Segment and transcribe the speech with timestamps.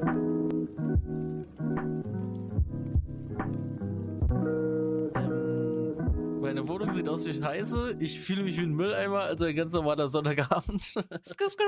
[0.00, 1.48] Ähm,
[6.40, 7.96] meine Wohnung sieht aus wie Scheiße.
[8.00, 10.82] Ich fühle mich wie ein Mülleimer, also ein ganz normaler Sonntagabend.
[10.84, 11.64] Skr, skr.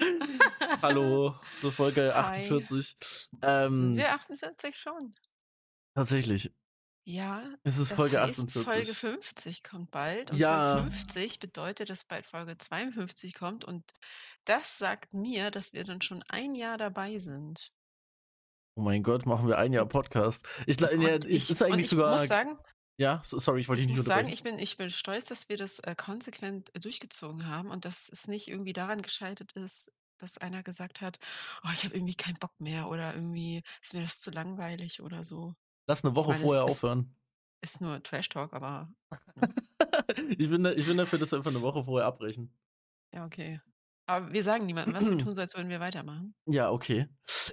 [0.82, 2.38] Hallo, zur Folge Hi.
[2.40, 2.96] 48.
[2.98, 5.14] Sind Ähm, wir 48 schon?
[5.94, 6.50] tatsächlich.
[7.04, 7.44] Ja.
[7.64, 8.62] Es ist Das Folge heißt, 48.
[8.64, 10.30] Folge 50 kommt bald.
[10.30, 10.76] Und Ja.
[10.78, 13.64] Folge 50 bedeutet, dass bald Folge 52 kommt.
[13.64, 13.84] Und
[14.44, 17.72] das sagt mir, dass wir dann schon ein Jahr dabei sind.
[18.76, 20.46] Oh mein Gott, machen wir ein Jahr Podcast.
[20.66, 22.18] Ich, ja, es ist eigentlich ich sogar.
[22.18, 22.58] muss sagen,
[22.98, 25.26] ja, so- sorry, ich wollte ich dich nicht muss sagen, ich bin, ich bin stolz,
[25.26, 29.52] dass wir das äh, konsequent äh, durchgezogen haben und dass es nicht irgendwie daran gescheitert
[29.52, 31.18] ist, dass einer gesagt hat,
[31.64, 35.24] oh, ich habe irgendwie keinen Bock mehr oder irgendwie ist mir das zu langweilig oder
[35.24, 35.54] so.
[35.86, 37.14] Lass eine Woche meine, vorher ist- aufhören.
[37.64, 38.92] Ist nur Trash Talk, aber
[40.38, 42.52] ich, bin da, ich bin dafür, dass wir einfach eine Woche vorher abbrechen.
[43.14, 43.60] ja, okay.
[44.12, 46.34] Aber wir sagen niemandem was, wir tun so, als würden wir weitermachen.
[46.46, 47.08] Ja, okay.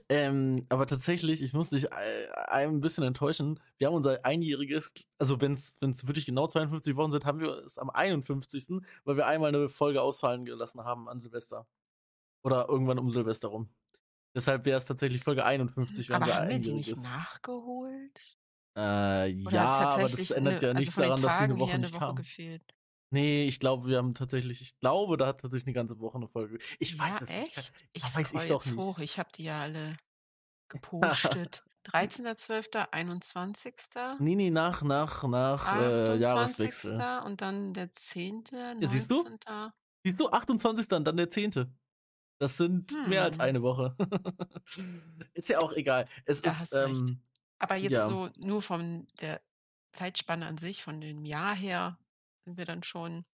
[0.10, 3.60] Ähm, aber tatsächlich, ich muss dich äh, ein bisschen enttäuschen.
[3.78, 7.78] Wir haben unser einjähriges, also wenn es wirklich genau 52 Wochen sind, haben wir es
[7.78, 8.82] am 51.
[9.06, 11.66] weil wir einmal eine Folge ausfallen gelassen haben an Silvester.
[12.44, 13.70] Oder irgendwann um Silvester rum.
[14.36, 18.38] Deshalb wäre es tatsächlich Folge 51, wenn Aber wir haben wir die nicht nachgeholt?
[18.78, 21.72] Äh, ja, aber das ändert eine- ja also nichts den daran, dass sie eine Woche
[21.72, 22.16] her nicht Woche kam.
[22.16, 22.64] gefehlt.
[23.12, 26.28] Nee, ich glaube, wir haben tatsächlich, ich glaube, da hat tatsächlich eine ganze Woche eine
[26.28, 26.60] Folge.
[26.80, 27.58] Ich Ja, weiß es nicht.
[27.58, 27.88] echt?
[27.94, 28.78] Ich Das weiß ich doch nicht.
[28.78, 29.00] hoch.
[29.00, 29.98] Ich habe die ja alle
[30.70, 31.64] gepostet.
[31.86, 33.76] 13.12., 21.
[34.20, 36.22] Nee, nee, nach, nach, nach äh, 28.
[36.22, 37.26] Jahreswechsel.
[37.26, 38.44] und dann der 10.
[38.80, 39.24] Ja, siehst du?
[39.24, 39.72] 19..
[40.06, 40.88] Siehst du, 28.
[40.88, 41.52] dann, dann der 10.
[42.40, 43.42] Das sind mehr als Hm.
[43.42, 43.96] eine Woche.
[45.34, 46.08] ist ja auch egal.
[46.26, 47.22] Es Da ist, ähm,
[47.60, 48.08] Aber jetzt Ja.
[48.08, 49.42] so nur von der
[49.92, 51.98] Zeitspanne an sich, von dem Jahr her,
[52.50, 53.26] sind wir dann schon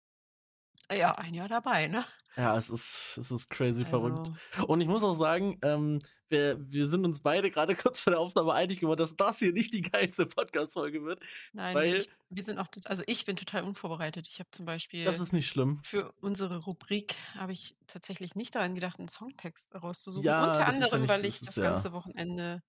[0.91, 2.03] ja, ein Jahr dabei, ne?
[2.35, 4.29] ja, es ist, es ist crazy verrückt.
[4.51, 8.11] Also, Und ich muss auch sagen, ähm, wir, wir sind uns beide gerade kurz vor
[8.11, 11.23] der Aufnahme einig geworden, dass das hier nicht die geilste Podcast-Folge wird.
[11.53, 14.27] nein, Weil- ich, wir sind auch, also ich bin total unvorbereitet.
[14.27, 15.79] Ich habe zum Beispiel Das ist nicht schlimm.
[15.83, 20.25] für unsere Rubrik habe ich tatsächlich nicht daran gedacht, einen Songtext rauszusuchen.
[20.25, 22.61] Ja, Unter ja anderem, nicht- weil ich das ja- ganze Wochenende,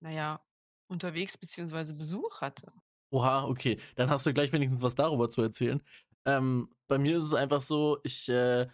[0.00, 0.44] naja,
[0.86, 2.72] unterwegs beziehungsweise Besuch hatte.
[3.10, 3.78] Oha, okay.
[3.96, 5.82] Dann hast du gleich wenigstens was darüber zu erzählen.
[6.26, 8.66] Ähm, bei mir ist es einfach so, ich äh,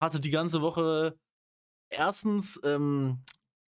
[0.00, 1.18] hatte die ganze Woche
[1.90, 3.24] erstens, ähm,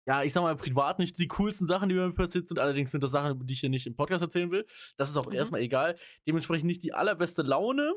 [0.07, 2.59] ja, ich sag mal, privat nicht die coolsten Sachen, die mir passiert sind.
[2.59, 4.65] Allerdings sind das Sachen, die ich hier nicht im Podcast erzählen will.
[4.97, 5.33] Das ist auch Mhm.
[5.33, 5.95] erstmal egal.
[6.27, 7.93] Dementsprechend nicht die allerbeste Laune.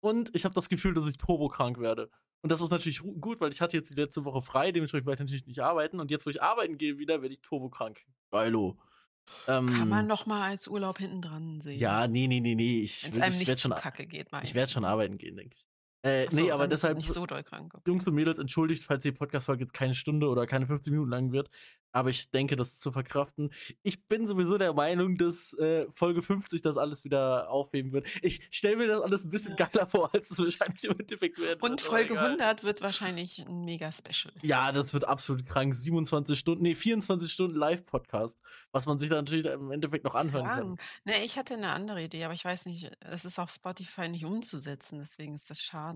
[0.00, 2.10] Und ich habe das Gefühl, dass ich turbokrank werde.
[2.42, 5.16] Und das ist natürlich gut, weil ich hatte jetzt die letzte Woche frei, dementsprechend werde
[5.16, 5.98] ich natürlich nicht arbeiten.
[5.98, 8.04] Und jetzt, wo ich arbeiten gehe, wieder werde ich turbokrank.
[8.30, 8.78] Geilo.
[9.48, 11.78] Ähm, Kann man noch mal als Urlaub hinten dran sehen.
[11.78, 12.80] ja, nee, nee, nee, nee.
[12.82, 15.18] Ich, will- einem ich nicht werde zu schon, kacke geht, meine ich werd schon arbeiten
[15.18, 15.66] gehen, denke ich.
[16.06, 17.72] Äh, so, nee, aber deshalb, nicht so doll krank.
[17.74, 17.82] okay.
[17.90, 21.32] Jungs und Mädels, entschuldigt, falls die Podcast-Folge jetzt keine Stunde oder keine 50 Minuten lang
[21.32, 21.50] wird.
[21.92, 23.50] Aber ich denke, das ist zu verkraften.
[23.82, 28.06] Ich bin sowieso der Meinung, dass äh, Folge 50 das alles wieder aufheben wird.
[28.22, 29.66] Ich stelle mir das alles ein bisschen Ja.
[29.66, 32.24] geiler vor, als es wahrscheinlich im Endeffekt werden Und wird, aber Folge egal.
[32.26, 34.34] 100 wird wahrscheinlich ein mega Special.
[34.42, 35.74] Ja, das wird absolut krank.
[35.74, 38.38] 27 Stunden, nee, 24 Stunden Live-Podcast.
[38.72, 40.58] Was man sich dann natürlich im Endeffekt noch anhören kann.
[40.76, 40.82] Krank.
[41.04, 44.26] Ne, ich hatte eine andere Idee, aber ich weiß nicht, es ist auf Spotify nicht
[44.26, 45.95] umzusetzen, deswegen ist das schade.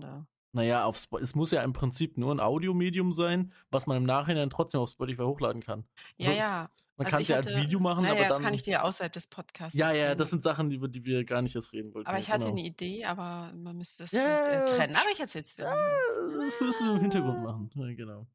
[0.53, 4.49] Naja, auf es muss ja im Prinzip nur ein Audiomedium sein, was man im Nachhinein
[4.49, 5.85] trotzdem auf Spotify hochladen kann.
[6.17, 6.63] Ja, Also ja.
[6.63, 8.43] es, man Also kann es ja als hatte- Video machen, naja, aber das dann.
[8.43, 11.41] kann ich dir außerhalb des Podcasts ja, ja, das sind Sachen, über die wir gar
[11.41, 12.05] nicht erst reden wollten.
[12.07, 12.57] aber ja, ich hatte genau.
[12.57, 14.93] eine Idee, aber man müsste es Ja, vielleicht äh, ja, trennen.
[14.93, 14.99] ja.
[15.01, 15.63] Aber ich erzähl's dir.
[15.65, 17.71] Äh, Das müssen wir im Hintergrund machen.
[17.75, 18.27] Ja, genau.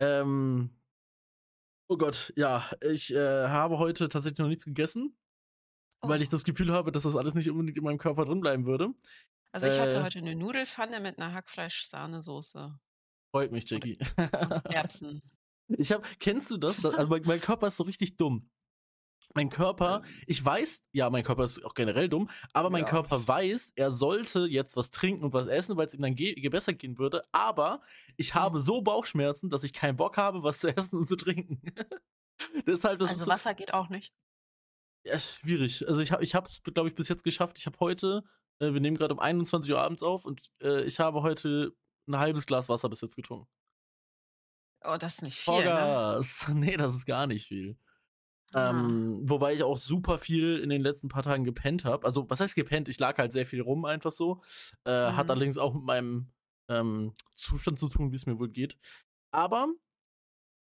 [0.00, 0.70] Ähm.
[1.90, 5.16] Oh Gott, ja, ich äh, habe heute tatsächlich noch nichts gegessen,
[6.00, 6.22] weil Oh.
[6.22, 8.94] ich das Gefühl habe, dass das alles nicht unbedingt in meinem Körper drin bleiben würde.
[9.52, 12.78] Also ich hatte äh, heute eine Nudelfanne mit einer Hackfleisch-Sahnesoße
[13.34, 13.96] Freut mich, Jackie.
[13.96, 14.16] und
[14.74, 15.22] Erbsen.
[15.68, 16.84] Ich hab, kennst du das?
[16.84, 18.50] Also mein, mein Körper ist so richtig dumm.
[19.34, 22.88] Mein Körper, ich weiß, ja, mein Körper ist auch generell dumm, aber mein Ja.
[22.88, 26.48] Körper weiß, er sollte jetzt was trinken und was essen, weil es ihm dann ge
[26.48, 27.22] besser gehen würde.
[27.32, 27.82] Aber
[28.16, 28.38] ich Mhm.
[28.38, 31.60] habe so Bauchschmerzen, dass ich keinen Bock habe, was zu essen und zu trinken.
[32.66, 34.14] Deshalb, das Also ist so, Wasser geht auch nicht.
[35.04, 35.86] Ja, schwierig.
[35.88, 37.58] Also ich habe ich es, glaube ich, bis jetzt geschafft.
[37.58, 38.22] Ich habe heute,
[38.60, 41.72] äh, wir nehmen gerade um 21 Uhr abends auf und äh, ich habe heute
[42.06, 43.48] ein halbes Glas Wasser bis jetzt getrunken.
[44.84, 45.62] Oh, das ist nicht viel, ne?
[45.62, 46.48] Vollgas.
[46.54, 47.76] Nee, das ist gar nicht viel.
[48.52, 48.70] Ah.
[48.70, 52.06] Ähm, wobei ich auch super viel in den letzten paar Tagen gepennt habe.
[52.06, 52.88] Also, was heißt gepennt?
[52.88, 54.40] Ich lag halt sehr viel rum, einfach so.
[54.84, 55.30] Äh, Hat Mhm.
[55.30, 56.32] allerdings auch mit meinem
[56.68, 58.78] ähm, Zustand zu tun, wie es mir wohl geht.
[59.32, 59.68] Aber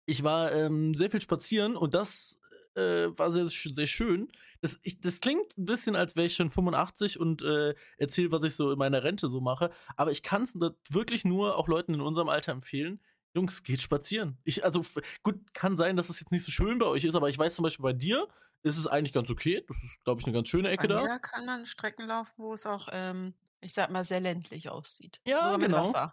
[0.07, 2.41] ich war ähm, sehr viel spazieren und das
[2.79, 4.31] äh, war sehr, sehr schön.
[4.61, 8.45] Das, ich, das klingt ein bisschen, als wäre ich schon 85 und äh, erzähle, was
[8.45, 9.71] ich so in meiner Rente so mache.
[9.97, 10.55] Aber ich kann es
[10.91, 13.01] wirklich nur auch Leuten in unserem Alter empfehlen.
[13.35, 14.39] Jungs, geht spazieren.
[14.45, 14.83] Ich, also,
[15.23, 17.55] gut, kann sein, dass es jetzt nicht so schön bei euch ist, aber ich weiß
[17.55, 18.27] zum Beispiel bei dir
[18.63, 19.65] ist es eigentlich ganz okay.
[19.69, 21.03] Das ist, glaube ich, eine ganz schöne Ecke da.
[21.03, 25.21] mir kann man Strecken laufen, wo es auch, ähm, ich sag mal, sehr ländlich aussieht.
[25.25, 26.13] Ja, Sogar genau.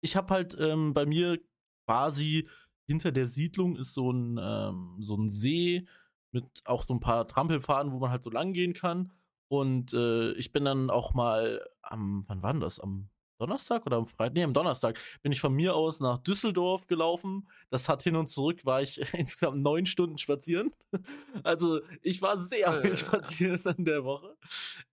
[0.00, 1.38] Ich habe halt ähm, bei mir
[1.86, 2.48] quasi
[2.86, 5.86] hinter der Siedlung ist so ein, ähm, so ein See
[6.32, 9.12] mit auch so ein paar Trampelpfaden, wo man halt so lang gehen kann.
[9.48, 12.80] Und äh, ich bin dann auch mal am, wann war denn das?
[12.80, 13.08] Am
[13.38, 14.34] Donnerstag oder am Freitag?
[14.34, 17.48] Nee, am Donnerstag bin ich von mir aus nach Düsseldorf gelaufen.
[17.70, 20.72] Das hat hin und zurück, war ich insgesamt neun Stunden spazieren.
[21.42, 22.96] Also ich war sehr viel Äh.
[22.96, 24.36] spazieren in der Woche.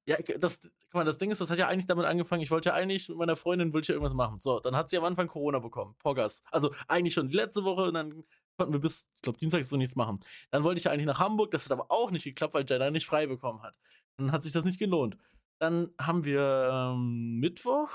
[0.07, 2.69] Ja, das, guck mal, das Ding ist, das hat ja eigentlich damit angefangen, ich wollte
[2.69, 4.39] ja eigentlich mit meiner Freundin, wollte ich ja irgendwas machen.
[4.39, 6.43] So, dann hat sie am Anfang Corona bekommen, Poggers.
[6.51, 8.23] Also eigentlich schon die letzte Woche und dann
[8.57, 10.19] konnten wir bis, ich glaube, Dienstag so nichts machen.
[10.49, 12.89] Dann wollte ich ja eigentlich nach Hamburg, das hat aber auch nicht geklappt, weil Jenna
[12.91, 13.75] nicht frei bekommen hat.
[14.17, 15.17] Dann hat sich das nicht gelohnt.
[15.59, 17.91] Dann haben wir ähm, Mittwoch,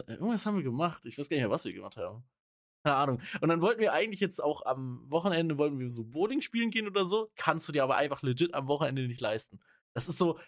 [0.00, 1.04] irgendwas haben wir gemacht.
[1.06, 2.24] Ich weiß gar nicht mehr, was wir gemacht haben.
[2.84, 3.20] Keine Ahnung.
[3.40, 6.86] Und dann wollten wir eigentlich jetzt auch am Wochenende, wollten wir so Bowling spielen gehen
[6.88, 7.30] oder so.
[7.36, 9.60] Kannst du dir aber einfach legit am Wochenende nicht leisten.
[9.94, 10.38] Das ist so,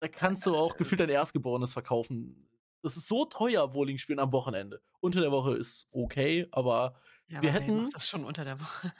[0.00, 2.48] da kannst du auch gefühlt dein Erstgeborenes verkaufen.
[2.82, 4.80] Das ist so teuer, Bowling spielen am Wochenende.
[5.00, 6.94] Unter der Woche ist okay, aber
[7.28, 8.92] Ja, Wir aber hätten- macht das schon unter der Woche.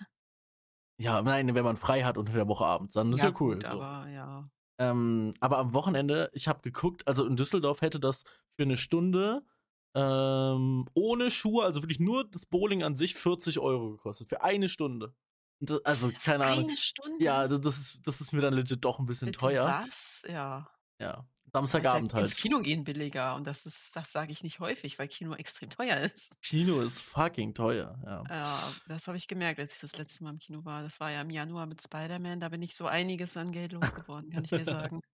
[0.98, 3.54] ja, nein, wenn man frei hat unter der Woche abends, dann ist ja, cool.
[3.56, 3.80] gut, so.
[3.80, 4.48] aber ja.
[4.78, 8.24] Ähm, aber am Wochenende, ich habe geguckt, also in Düsseldorf hätte das
[8.56, 9.44] für eine Stunde
[9.94, 14.28] ähm, ohne Schuhe, also wirklich nur das Bowling an sich 40 Euro gekostet.
[14.28, 15.14] Für eine Stunde.
[15.60, 16.64] Und das, also, keine Ahnung.
[16.64, 17.22] Eine Stunde?
[17.22, 19.84] Ja, das, das ist, das ist mir dann legit doch ein bisschen Bitte teuer.
[19.84, 20.24] Was?
[20.28, 20.68] Ja.
[20.98, 21.26] Ja.
[21.52, 22.38] Samstagabend ja Ins halt.
[22.40, 25.98] Kino gehen billiger und das ist, das sage ich nicht häufig, weil Kino extrem teuer
[25.98, 26.40] ist.
[26.40, 28.24] Kino ist fucking teuer, ja.
[28.30, 30.82] Ja, das habe ich gemerkt, als ich das letzte Mal im Kino war.
[30.82, 34.30] Das war ja im Januar mit Spider-Man, da bin ich so einiges an Geld losgeworden,
[34.30, 35.00] kann ich dir sagen.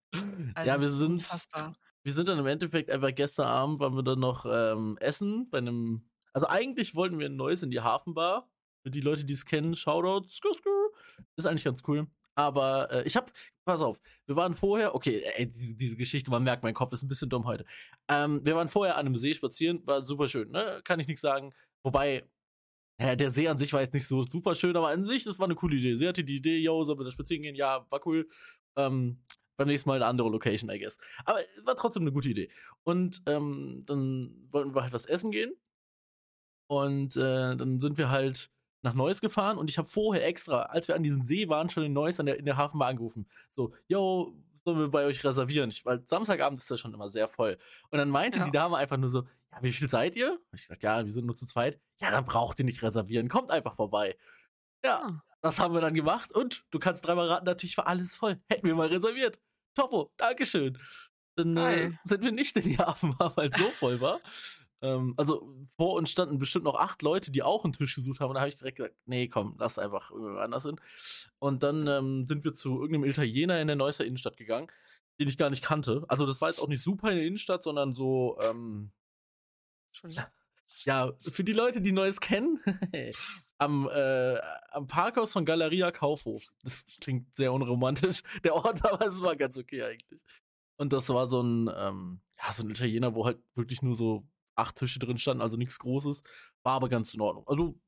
[0.54, 1.74] Also ja, wir sind, unfassbar.
[2.08, 5.58] Wir sind dann im Endeffekt einfach gestern Abend, waren wir dann noch ähm, essen bei
[5.58, 6.08] einem.
[6.32, 8.50] Also eigentlich wollten wir ein neues in die Hafenbar.
[8.82, 10.26] Für die Leute, die es kennen, Shoutout.
[10.30, 10.92] Skur, skur.
[11.36, 12.06] Ist eigentlich ganz cool.
[12.34, 13.30] Aber äh, ich hab,
[13.66, 17.02] pass auf, wir waren vorher, okay, ey, diese, diese Geschichte, man merkt, mein Kopf ist
[17.02, 17.66] ein bisschen dumm heute.
[18.08, 20.80] Ähm, wir waren vorher an einem See spazieren, war super schön, ne?
[20.84, 21.52] Kann ich nichts sagen.
[21.82, 22.26] Wobei,
[22.98, 25.38] ja, der See an sich war jetzt nicht so super schön, aber an sich, das
[25.38, 25.96] war eine coole Idee.
[25.96, 27.54] Sie hatte die Idee, yo, sollen wir da spazieren gehen?
[27.54, 28.26] Ja, war cool.
[28.76, 29.18] Ähm,
[29.58, 30.98] beim nächsten Mal eine andere Location, I guess.
[31.26, 32.50] Aber war trotzdem eine gute Idee.
[32.84, 35.52] Und ähm, dann wollten wir halt was essen gehen.
[36.68, 38.50] Und äh, dann sind wir halt
[38.82, 41.82] nach Neuss gefahren und ich habe vorher extra, als wir an diesem See waren, schon
[41.82, 43.26] in Neuss an der, in der Hafenbar angerufen.
[43.48, 45.70] So, yo, sollen wir bei euch reservieren?
[45.70, 47.58] Ich, weil Samstagabend ist das schon immer sehr voll.
[47.90, 48.44] Und dann meinte Ja.
[48.44, 50.32] die Dame einfach nur so, ja, wie viel seid ihr?
[50.32, 51.80] Und ich gesagt, ja, wir sind nur zu zweit.
[52.00, 54.16] Ja, dann braucht ihr nicht reservieren, kommt einfach vorbei.
[54.84, 55.22] Ja, Ah.
[55.40, 58.38] das haben wir dann gemacht und du kannst dreimal raten, natürlich war alles voll.
[58.48, 59.40] Hätten wir mal reserviert.
[59.78, 60.76] Topo, Dankeschön.
[61.36, 64.18] Dann äh, sind wir nicht in die Hafenbar, weil es so voll war.
[64.82, 68.30] Ähm, also vor uns standen bestimmt noch acht Leute, die auch einen Tisch gesucht haben.
[68.30, 70.80] Und da habe ich direkt gesagt, nee, komm, lass einfach irgendwo anders hin.
[71.38, 74.66] Und dann ähm, sind wir zu irgendeinem Italiener in der Neusser Innenstadt gegangen,
[75.20, 76.04] den ich gar nicht kannte.
[76.08, 78.90] Also das war jetzt auch nicht super in der Innenstadt, sondern so, ähm,
[80.84, 82.60] ja, für die Leute, die Neues kennen,
[83.58, 84.38] am, äh,
[84.70, 86.48] am Parkhaus von Galeria Kaufhof.
[86.62, 90.22] Das klingt sehr unromantisch, der Ort, aber es war ganz okay eigentlich.
[90.78, 94.26] Und das war so ein, ähm, ja, so ein Italiener, wo halt wirklich nur so
[94.54, 96.22] acht Tische drin standen, also nichts Großes.
[96.62, 97.46] War aber ganz in Ordnung.
[97.48, 97.78] Also,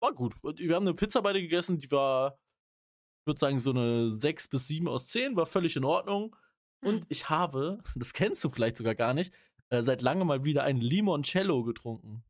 [0.00, 0.34] war gut.
[0.42, 2.38] Und Wir haben eine Pizza beide gegessen, die war,
[3.22, 6.36] ich würde sagen, so eine 6 bis 7 aus 10, war völlig in Ordnung.
[6.80, 7.06] Und Hm.
[7.08, 9.34] ich habe, das kennst du vielleicht sogar gar nicht,
[9.70, 12.24] äh, seit langem mal wieder ein Limoncello getrunken.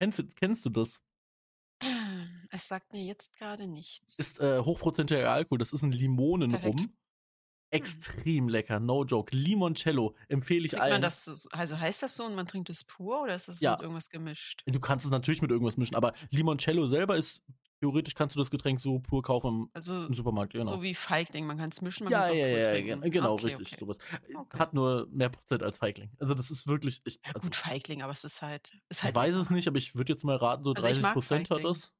[0.00, 1.00] Kennst kennst du das?
[2.54, 4.18] Es sagt mir jetzt gerade nichts.
[4.18, 6.60] Ist äh, hochprozentiger Alkohol, das ist ein Limonenrum.
[6.76, 6.90] Perfekt.
[7.70, 9.34] Extrem lecker, no joke.
[9.34, 10.92] Limoncello empfehle ich Trinkt allen.
[10.92, 13.62] man das, so- also heißt das so und man trinkt es pur oder ist das
[13.62, 13.70] Ja.
[13.72, 14.62] mit irgendwas gemischt?
[14.66, 17.42] Du kannst es natürlich mit irgendwas mischen, aber Limoncello selber ist,
[17.80, 20.66] theoretisch kannst du das Getränk so pur kaufen im, Also im Supermarkt, genau.
[20.66, 22.70] so wie Feigling, man kann es mischen, man ja, kann es auch ja, pur ja,
[22.72, 23.00] trinken.
[23.00, 23.76] gen- genau, Okay, richtig, okay.
[23.80, 23.98] sowas.
[24.36, 24.58] Okay.
[24.58, 26.10] Hat nur mehr Prozent als Feigling.
[26.20, 28.70] Also das ist wirklich, ich, Ja, also, gut, Feigling, aber es ist halt.
[28.90, 30.96] Ist ich halt weiß es nicht, aber ich würde jetzt mal raten, so Also ich
[30.96, 31.90] 30 mag Prozent hat das.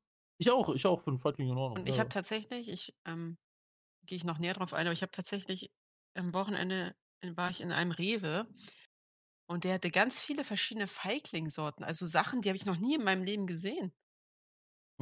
[0.43, 1.81] Ich auch, ich auch, für einen Feigling in Ordnung.
[1.81, 2.01] Und ich ja.
[2.01, 3.39] habe tatsächlich, ich ähm,
[4.07, 5.73] gehe ich noch näher drauf ein, aber ich habe tatsächlich
[6.15, 8.49] am Wochenende in- war ich in einem Rewe
[9.47, 13.05] und der hatte ganz viele verschiedene Feigling-Sorten, also Sachen, die habe ich noch nie in
[13.05, 13.95] meinem Leben gesehen.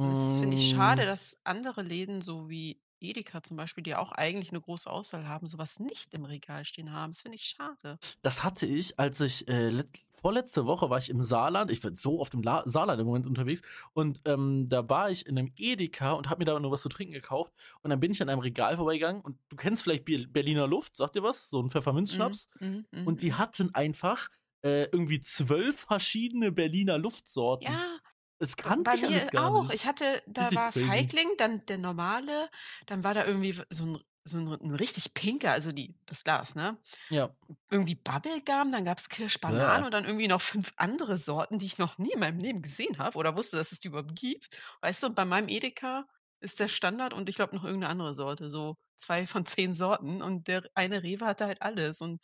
[0.03, 3.91] Und das finde ich schade, Mm, dass andere Läden, so wie Edeka zum Beispiel, die
[3.91, 7.11] ja auch eigentlich eine große Auswahl haben, sowas nicht im Regal stehen haben.
[7.11, 7.97] Das finde ich schade.
[8.21, 11.71] Das hatte ich, als ich äh, let- vorletzte Woche war ich im Saarland.
[11.71, 13.61] Ich bin so auf dem La Saarland im Moment unterwegs.
[13.93, 16.89] Und ähm, da war ich in einem Edeka und habe mir da nur was zu
[16.89, 17.51] trinken gekauft.
[17.81, 19.21] Und dann bin ich an einem Regal vorbeigegangen.
[19.21, 21.49] Und du kennst vielleicht Berliner Luft, sagt dir was?
[21.49, 22.49] So ein Pfefferminzschnaps.
[22.59, 23.37] Mhm, mhm, Und die mhm.
[23.39, 24.29] hatten einfach
[24.63, 27.73] äh, irgendwie zwölf verschiedene Berliner Luftsorten.
[27.73, 27.97] Ja,
[28.41, 29.69] Es kannte bei ich mir gar auch.
[29.69, 29.71] nicht.
[29.71, 31.11] Ich hatte da Richtig war crazy.
[31.11, 32.49] Feigling, dann der normale,
[32.87, 36.55] dann war da irgendwie so 'n so 'n 'n richtig pinker, also die das Glas,
[36.55, 36.79] ne?
[37.11, 37.35] Ja.
[37.71, 39.09] Irgendwie Bubblegum, dann gab's
[39.45, 39.81] Bäh.
[39.81, 42.61] Kirsch-Banane und dann irgendwie noch 5 andere Sorten, die ich noch nie in meinem Leben
[42.63, 44.49] gesehen habe oder wusste, dass es die überhaupt gibt.
[44.81, 46.07] Weißt du, und bei meinem Edeka
[46.41, 49.73] ist der Standard und ich glaube noch irgend 'ne andere Sorte, so 2 von 10
[49.73, 52.19] Sorten und der eine Rewe hatte halt alles und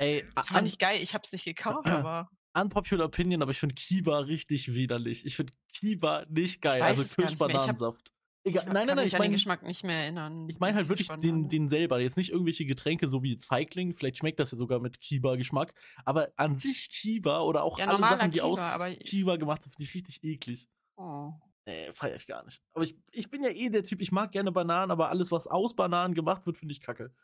[0.00, 0.98] Ey, fand an ich geil.
[1.02, 5.24] Ich habe es nicht gekauft, aber unpopular opinion, aber ich finde Kiba richtig widerlich.
[5.24, 7.02] Ich finde Kiba nicht Ich geil, also.
[7.02, 8.08] Ich Kirsch-Bananensaft.
[8.08, 10.02] ich Egal wa nein, nein, kann nein, mich ich an den meine Geschmack nicht mehr
[10.02, 13.44] erinnern ich meine halt wirklich den den selber, jetzt nicht irgendwelche Getränke, so wie jetzt
[13.44, 15.74] Feigling, vielleicht schmeckt das ja sogar mit Kiba-Geschmack,
[16.06, 19.74] aber an sich Kiba oder auch Ja, alle Sachen, die Kiba, aus Kiba gemacht sind,
[19.74, 20.68] finde ich richtig eklig.
[20.96, 21.32] Oh.
[21.66, 22.62] Ne, feiere ich gar nicht.
[22.72, 25.46] Aber ich ich bin ja eh der Typ, ich mag gerne Bananen, aber alles, was
[25.46, 27.14] aus Bananen gemacht wird, finde ich kacke.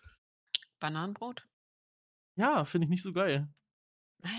[0.81, 1.49] Bananenbrot?
[2.37, 3.49] Ja, finde ich nicht so geil.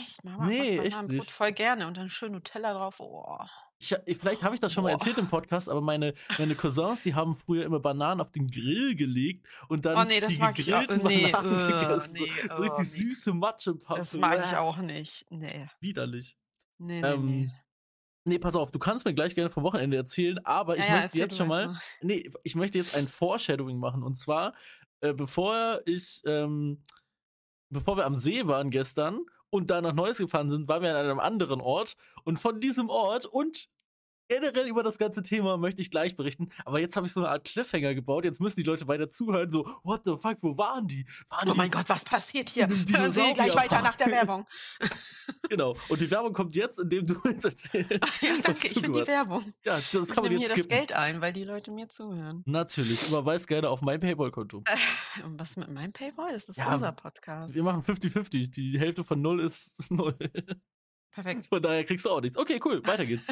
[0.04, 0.24] Echt?
[0.24, 1.32] Mama macht Ne, echt Bananenbrot nicht.
[1.32, 3.00] voll gerne und dann schön Nutella drauf.
[3.00, 3.38] Oh.
[3.80, 7.04] Ich ich vielleicht habe ich das schon mal erzählt im Podcast, aber meine meine Cousins,
[7.04, 10.40] die haben früher immer Bananen auf den Grill gelegt und Oh dann ne, das die
[10.40, 12.14] mag ich au gegrillten ne, Bananen äh, gegessen.
[12.14, 12.86] ne, So so oh, richtig ne.
[12.86, 14.00] süße Matschepappe.
[14.00, 15.30] Das mag ich auch nicht.
[15.32, 15.70] Ne.
[15.80, 16.38] Widerlich.
[16.80, 17.52] Ne, ne, Ähm, ne.
[18.26, 21.02] ne, pass auf, du kannst mir gleich gerne vom Wochenende erzählen, aber Ja, ich ja,
[21.02, 21.80] möchte jetzt schon mal mal.
[22.02, 24.56] ne, ich möchte jetzt ein Foreshadowing machen und zwar,
[25.02, 26.82] äh, bevor ich, ähm
[27.70, 31.06] bevor wir am See waren gestern und dann nach Neuss gefahren sind, waren wir an
[31.06, 31.96] einem anderen Ort.
[32.24, 33.70] Und von diesem Ort und
[34.28, 37.30] generell über das ganze Thema möchte ich gleich berichten, aber jetzt habe ich so 'ne
[37.30, 38.26] Art Cliffhanger gebaut.
[38.26, 41.06] Jetzt müssen die Leute weiter zuhören, so: „What the fuck, wo waren die?
[41.30, 42.68] Waren Oh die mein Gott, was passiert hier?
[42.70, 44.46] Hören Sie gleich weiter nach der Dinosaurierpark?“ Werbung.
[45.50, 45.78] Genau.
[45.88, 47.90] Und die Werbung kommt jetzt, indem du jetzt erzählst,
[48.22, 49.44] Ja, danke, ich finde die Werbung.
[49.64, 50.78] Ja, das Ich kann man nehme jetzt hier das skippen.
[50.78, 52.44] Geld ein, weil die Leute mir zuhören.
[52.46, 54.64] Natürlich, überweist gerne auf mein PayPal-Konto.
[54.66, 56.34] Äh, und was mit meinem Paywall?
[56.34, 57.56] Das ist Ja, unser wir Podcast.
[57.58, 58.52] machen 50-50.
[58.52, 60.16] Die Hälfte von 0 ist 0.
[61.12, 61.48] Perfekt.
[61.48, 62.38] Von daher kriegst du auch nichts.
[62.38, 63.28] Okay, cool, weiter geht's.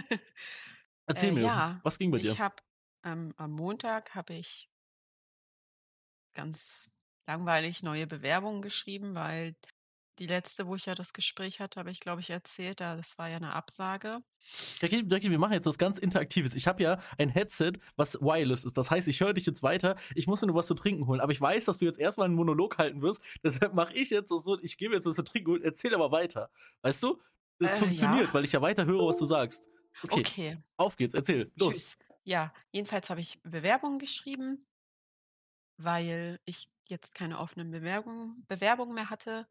[1.08, 2.38] Erzähl Äh, mir, ja, was ging bei dir?
[2.38, 2.56] ich habe
[3.04, 4.70] ähm, am Montag habe ich
[6.34, 6.90] ganz
[7.28, 9.56] langweilig neue Bewerbungen geschrieben, weil
[10.20, 13.18] die letzte, wo ich ja das Gespräch hatte, habe ich, glaube ich, erzählt, da das
[13.18, 14.22] war ja 'ne Absage.
[14.82, 16.54] Jackie, Jackie, wir machen jetzt was ganz Interaktives.
[16.54, 18.78] Ich habe ja ein Headset, was wireless ist.
[18.78, 19.96] Das heißt, ich höre dich jetzt weiter.
[20.14, 21.22] Ich muss dir nur was zu trinken holen.
[21.22, 23.22] Aber ich weiß, dass du jetzt erst mal 'n Monolog halten wirst.
[23.44, 26.50] Deshalb mache ich jetzt so, ich gebe jetzt was zu trinken und erzähle aber weiter.
[26.82, 27.22] Weißt du?
[27.60, 28.34] Das Äh, funktioniert, ja.
[28.34, 29.68] weil ich ja weiter höre, was du sagst.
[30.06, 30.58] Okay, Okay.
[30.78, 31.82] auf geht's, erzähl, los.
[31.82, 31.98] Tschüss.
[32.24, 34.66] Ja, jedenfalls habe ich Bewerbungen geschrieben
[35.78, 39.48] weil ich jetzt keine offenen Bewerbungen Bewerbungen mehr hatte.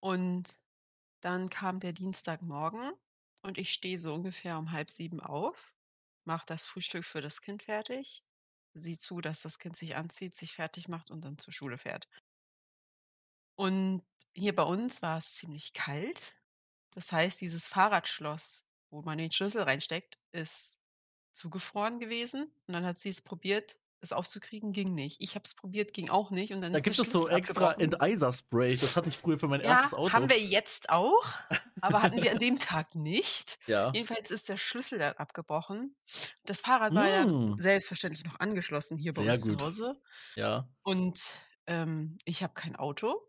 [0.00, 0.60] Und
[1.22, 2.92] dann kam der Dienstagmorgen
[3.42, 5.74] und ich stehe so ungefähr um 6:30 auf,
[6.26, 8.24] mache das Frühstück für das Kind fertig,
[8.74, 12.08] sehe zu, dass das Kind sich anzieht, sich fertigmacht und dann zur Schule fährt.
[13.56, 14.02] Und
[14.36, 16.34] hier bei uns war es ziemlich kalt.
[16.92, 18.63] Das heißt, dieses Fahrradschloss,
[18.94, 20.78] wo man den Schlüssel reinsteckt, ist
[21.32, 22.44] zugefroren gewesen.
[22.66, 25.16] Und dann hat sie es probiert, es aufzukriegen, ging nicht.
[25.20, 26.52] Ich habe es probiert, ging auch nicht.
[26.52, 27.72] Und dann Da gibt es so extra.
[27.72, 28.76] Enteiserspray.
[28.76, 30.12] Das hatte ich früher für mein Ja, erstes Auto.
[30.12, 31.24] haben wir jetzt auch,
[31.80, 33.58] aber hatten wir an dem Tag nicht.
[33.66, 33.90] Ja.
[33.94, 35.96] Jedenfalls ist der Schlüssel dann abgebrochen.
[36.44, 37.56] Das Fahrrad war ja Hm.
[37.58, 39.62] selbstverständlich noch angeschlossen hier bei Sehr uns zu gut.
[39.62, 40.00] Hause.
[40.36, 40.68] Ja.
[40.82, 43.26] Und, ähm, ich habe kein Auto.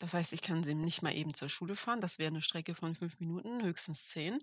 [0.00, 2.00] Das heißt, ich kann sie nicht mal eben zur Schule fahren.
[2.00, 4.42] Das wäre 'ne Strecke von 5 Minuten, höchstens 10.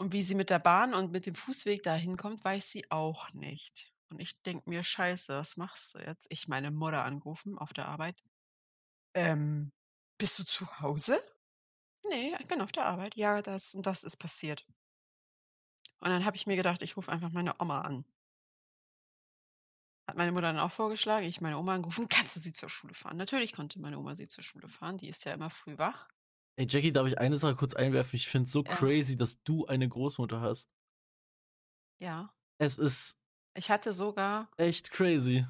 [0.00, 3.32] Und wie sie mit der Bahn und mit dem Fußweg da hinkommt, weiß sie auch
[3.32, 3.92] nicht.
[4.10, 7.88] Und ich denke mir: „Scheiße, was machst du jetzt?“ Ich meine Mutter angerufen auf der
[7.88, 8.22] Arbeit.
[9.14, 9.72] „Ähm,
[10.18, 11.20] bist du zu Hause?“
[12.10, 14.66] „Ne, ich bin auf der Arbeit.“ „Ja, das und das ist passiert.“
[16.02, 18.04] Und dann habe ich mir gedacht, ich rufe einfach meine Oma an.
[20.08, 21.26] Hat meine Mutter dann auch vorgeschlagen.
[21.26, 24.26] Ich meine Oma angerufen: „Kannst du sie zur Schule fahren?“ Natürlich konnte meine Oma sie
[24.26, 24.96] zur Schule fahren.
[24.96, 26.08] Die ist ja immer früh wach.
[26.58, 28.16] Ey, Jackie, darf ich eine Sache kurz einwerfen?
[28.16, 28.98] Ich finde es so Ja.
[29.04, 30.64] crazy, dass du eine Großmutter hast.
[32.00, 32.32] Ja.
[32.60, 33.14] Es ist
[33.56, 35.46] Ich hatte sogar echt crazy.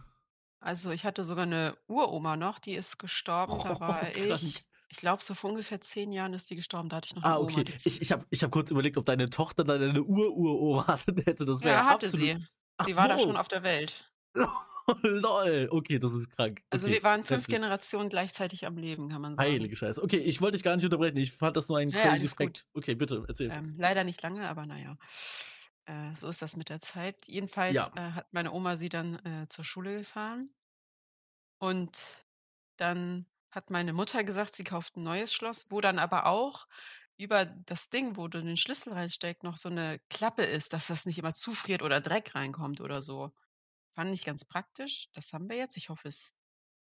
[0.63, 3.61] also, ich hatte sogar 'ne Uroma noch, die ist gestorben.
[3.61, 4.13] Da Oh, war krank.
[4.15, 6.89] ich ich glaube, so vor ungefähr 10 Jahren ist die gestorben.
[6.89, 7.65] Da hatte ich noch 'ne Ah, Oma, okay.
[7.73, 11.45] ist Ich ich habe ich habe kurz überlegt, ob deine Tochter dann eine Ur-Uroma hätte.
[11.45, 12.39] Das wäre Ja, ja hatte absolut sie.
[12.77, 13.37] Ach Sie war da schon so.
[13.37, 14.08] auf der Welt.
[15.03, 15.69] Lol.
[15.71, 16.63] Okay, das ist krank.
[16.73, 17.49] Also, Okay, wir waren 5 heftig.
[17.49, 19.59] Generationen gleichzeitig am Leben, kann man sagen.
[19.59, 20.03] Heilige Scheiße.
[20.03, 21.17] Okay, ich wollte dich gar nicht unterbrechen.
[21.19, 22.29] Ich fand das nur ein Ja, crazy.
[22.37, 22.65] Fact.
[22.75, 23.55] Okay, bitte, erzähl.
[23.55, 24.97] Ähm, leider nicht lange, aber na ja.
[25.87, 27.27] Äh, so ist das mit der Zeit.
[27.29, 27.93] Jedenfalls, Ja.
[27.97, 30.51] äh, hat meine Oma sie dann, äh, zur Schule gefahren.
[31.63, 32.27] Und
[32.77, 36.67] dann hat meine Mutter gesagt, sie kauft 'n neues Schloss, wo dann aber auch
[37.17, 41.07] über das Ding, wo du den Schlüssel reinsteckst, noch so 'ne Klappe ist, dass das
[41.07, 43.33] nicht immer zufriert oder Dreck reinkommt oder so.
[43.99, 45.09] Fand ich ganz praktisch.
[45.13, 45.77] Das haben wir jetzt.
[45.77, 46.39] Ich hoffe, es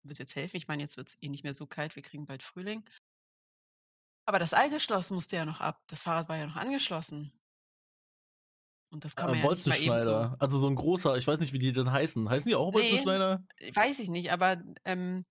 [0.03, 0.57] wird jetzt helfen.
[0.57, 1.95] Ich meine, jetzt wird's eh nicht mehr so kalt.
[1.95, 2.87] Wir kriegen bald Frühling.
[4.27, 5.81] Aber das alte Schloss musste ja noch ab.
[5.87, 7.33] Das Fahrrad war ja noch angeschlossen.
[8.91, 10.35] Und das kann Äh, man ja nicht mal eben so Bolzenschneider.
[10.39, 12.29] Also so ein großer, ich weiß nicht, wie die denn heißen.
[12.29, 12.71] Heißen die auch Ne.
[12.73, 13.43] Bolzenschneider?
[13.73, 15.25] Weiß ich nicht, aber, ähm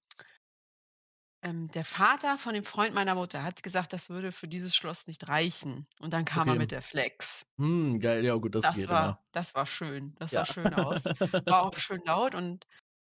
[1.43, 5.07] ähm, der Vater von dem Freund meiner Mutter hat gesagt, das würde für dieses Schloss
[5.07, 5.87] nicht reichen.
[6.01, 6.57] Und dann kam er Okay.
[6.57, 7.47] mit der Flex.
[7.59, 9.21] Hm, geil, ja gut, das, Das geht war immer.
[9.33, 10.15] das war schön.
[10.19, 10.41] Das Ja.
[10.41, 11.13] sah schön aus.
[11.49, 12.67] War auch schön laut und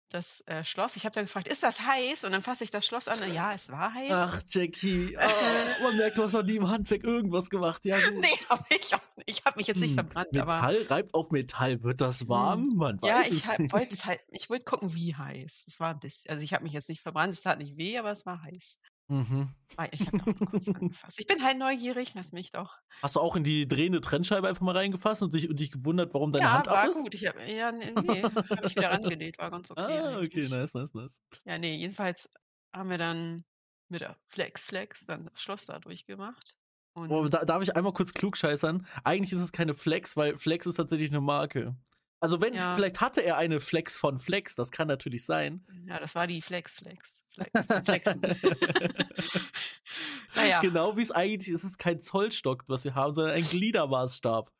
[0.09, 2.85] das, äh, Schloss ich habe dann gefragt: „Ist das heiß?“ Und dann fasse ich das
[2.85, 3.21] Schloss an.
[3.31, 4.31] Ja, es war heiß.
[4.31, 7.83] Ach, Jackie, ah, man merkt, du hast noch nie im Handwerk irgendwas gemacht.
[7.85, 8.27] Ja, gut.
[8.27, 8.91] Ne, habe ich.
[9.25, 11.81] Ich habe mich jetzt nicht Hm, verbrannt, aber Metall reibt auf Metall.
[11.83, 12.67] Wird das warm?
[12.75, 13.71] Man ja, weiß ich es halt nicht.
[13.71, 15.65] wollte halt ich wollte gucken, wie heiß.
[15.67, 17.97] Es war 'n bisschen also, ich habe mich jetzt nicht verbrannt, es tat nicht weh,
[17.97, 18.79] aber es war heiß.
[19.09, 19.49] Mhm.
[19.75, 21.19] Weil ich habe nur kurz angefasst.
[21.19, 22.77] Ich bin halt neugierig, lass mich doch.
[23.01, 26.13] Hast du auch in die drehende Trennscheibe einfach mal reingefasst und dich, und dich gewundert,
[26.13, 27.03] warum deine Ja, Hand war ab ist?
[27.03, 27.13] gut.
[27.13, 28.23] Ich habe ja, ne, ne,
[28.55, 30.49] habe ich wieder rangenäht, war ganz okay Ah, okay, eigentlich.
[30.49, 31.21] nice, nice, nice.
[31.45, 32.29] Ja, ne, jedenfalls
[32.75, 33.45] haben wir dann
[33.89, 36.55] mit der Flex Flex dann das Schloss da durchgemacht.
[36.95, 38.85] Oh, Und da, darf ich einmal kurz klugscheißern?
[39.03, 41.75] Eigentlich ist es keine Flex, weil Flex ist tatsächlich eine Marke.
[42.19, 42.74] Also wenn, Ja.
[42.74, 45.63] vielleicht hatte er eine Flex von Flex, das kann natürlich sein.
[45.88, 47.24] ja, das war die Flex Flex.
[47.29, 48.21] Flex Flexen.
[50.36, 53.36] na ja, Genau wie es eigentlich ist, es ist kein Zollstock, was wir haben, sondern
[53.36, 54.51] ein Gliedermaßstab.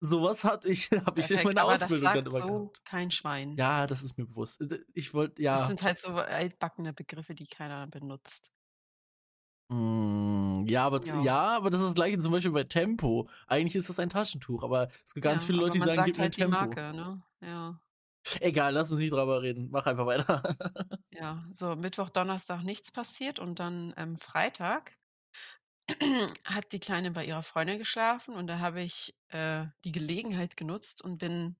[0.00, 2.84] Sowas hatte ich, habe ich in meiner aber das Ausbildung dann sagt immer so gehabt.
[2.84, 3.56] kein Schwein.
[3.56, 4.60] Ja, das ist mir bewusst.
[4.60, 5.66] Äh, Ich wollte, Das ja.
[5.66, 8.50] sind halt so altbackene Begriffe, die keiner benutzt.
[9.68, 11.20] Mm, ja, aber, Ja.
[11.20, 13.28] ja, aber das ist das gleiche zum Beispiel bei Tempo.
[13.48, 16.18] Eigentlich ist das ein Taschentuch, aber es gibt ganz Ja, viele Leute, die sagen, gib
[16.18, 16.50] mir ein halt die Tempo.
[16.50, 17.22] Marke, ne?
[17.40, 17.80] Ja.
[18.40, 19.68] Egal, lass uns nicht drüber reden.
[19.70, 20.42] Mach einfach weiter.
[21.12, 24.96] Ja, so Mittwoch, Donnerstag nichts passiert und dann ähm, Freitag
[26.44, 31.02] hat die Kleine bei ihrer Freundin geschlafen und da habe ich äh, die Gelegenheit genutzt
[31.02, 31.56] und bin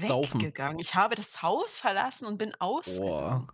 [0.00, 0.40] Saufen.
[0.40, 0.78] weggegangen.
[0.80, 3.48] Ich habe das Haus verlassen und bin ausgegangen.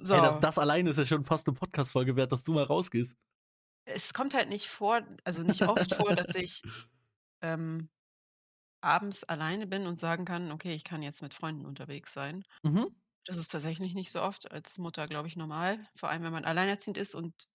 [0.00, 2.64] So, Ey, das, das alleine ist ja schon fast eine Podcast-Folge wert, dass du mal
[2.64, 3.16] rausgehst.
[3.84, 6.62] es kommt halt nicht vor, also nicht oft vor, dass ich
[7.42, 7.88] ähm,
[8.80, 12.44] abends alleine bin und sagen kann, okay, ich kann jetzt mit Freunden unterwegs sein.
[12.62, 12.94] Mhm.
[13.24, 15.86] Das ist tatsächlich nicht so oft als Mutter, glaube ich, normal.
[15.96, 17.48] Vor allem, wenn man alleinerziehend ist und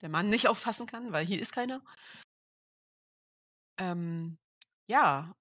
[0.00, 1.82] der Mann nicht aufpassen kann, weil hier ist keiner.
[3.78, 4.38] Ähm,
[4.86, 5.34] ja,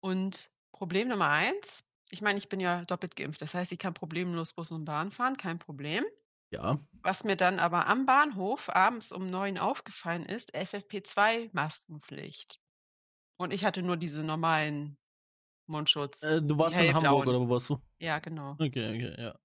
[0.00, 3.42] und Problem Nummer eins, ich meine, ich bin ja doppelt geimpft.
[3.42, 6.04] Das heißt, ich kann problemlos Bus und Bahn fahren, kein Problem.
[6.52, 6.78] Ja.
[7.02, 12.60] Was mir dann aber am Bahnhof abends um neun aufgefallen ist, FFP2-Maskenpflicht.
[13.36, 14.98] Und ich hatte nur diese normalen
[15.66, 16.22] Mundschutz.
[16.22, 17.80] Äh, du warst in Hamburg oder wo warst du?
[17.98, 18.52] Ja, genau.
[18.52, 19.38] Okay, okay, ja.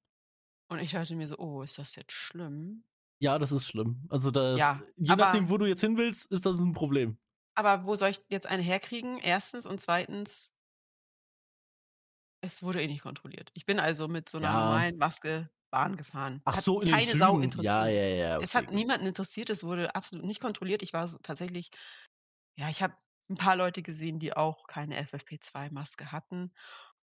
[0.67, 2.83] Und ich dachte mir so, oh, ist das jetzt schlimm?
[3.19, 4.03] Ja, das ist schlimm.
[4.09, 7.17] Also das, Ja, je aber- nachdem, wo du jetzt hin willst, ist das ein Problem.
[7.53, 9.19] Aber wo soll ich jetzt eine herkriegen?
[9.19, 10.54] Erstens und zweitens,
[12.45, 13.51] es wurde eh nicht kontrolliert.
[13.53, 14.53] Ich bin also mit so einer Ja.
[14.53, 16.43] normalen Maske Bahn gefahren.
[16.45, 17.41] Ach Hat so, in den keine Sau Zügen.
[17.41, 17.65] interessiert.
[17.65, 18.41] Ja, ja, ja.
[18.41, 20.83] Es hat niemanden interessiert, es wurde absolut nicht kontrolliert.
[20.83, 21.71] Ich war so tatsächlich,
[22.57, 22.95] ja, ich habe
[23.29, 26.53] ein paar Leute gesehen, die auch keine FFP2-Maske hatten.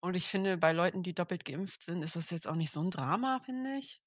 [0.00, 2.82] Und ich finde, bei Leuten, die doppelt geimpft sind, ist das jetzt auch nicht so
[2.82, 4.02] ein Drama, finde ich.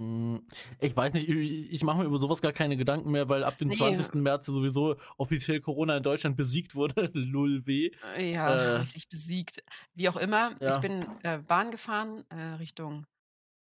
[0.00, 0.38] Mm,
[0.80, 3.58] Ich weiß nicht, ich, ich mache mir über sowas gar keine Gedanken mehr, weil ab
[3.58, 3.76] dem Nee.
[3.76, 4.14] 20.
[4.22, 7.10] März sowieso offiziell Corona in Deutschland besiegt wurde.
[7.14, 7.90] Lull weh.
[8.16, 8.76] Äh, Ja, Äh.
[8.78, 9.62] richtig besiegt.
[9.94, 10.76] Wie auch immer, Ja.
[10.76, 13.06] ich bin äh, Bahn gefahren äh, Richtung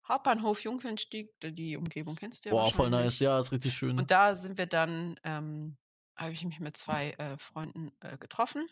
[0.07, 1.29] Hauptbahnhof Jungfernstieg.
[1.41, 3.19] Die Umgebung kennst du ja Boah, voll nice.
[3.19, 3.97] Ja, ist richtig schön.
[3.97, 5.77] Und da sind wir dann, ähm,
[6.17, 8.67] habe ich mich mit zwei äh, Freunden äh, getroffen,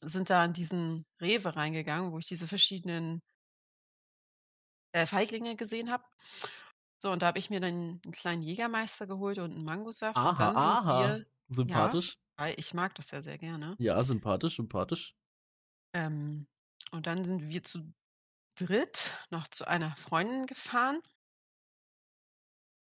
[0.00, 3.20] sind da in diesen Rewe reingegangen, wo ich diese verschiedenen
[4.92, 6.04] äh, Feiglinge gesehen habe.
[7.00, 10.16] So, und da habe ich mir dann einen kleinen Jägermeister geholt und einen Mangosaft.
[10.16, 11.00] und aha, dann sind aha.
[11.18, 12.18] wir, Sympathisch.
[12.36, 13.74] weil ich mag das ja sehr gerne.
[13.78, 15.16] Ja, sympathisch, sympathisch.
[15.94, 16.46] Ähm,
[16.92, 17.92] und dann sind wir zu
[18.54, 21.02] dritt noch zu einer Freundin gefahren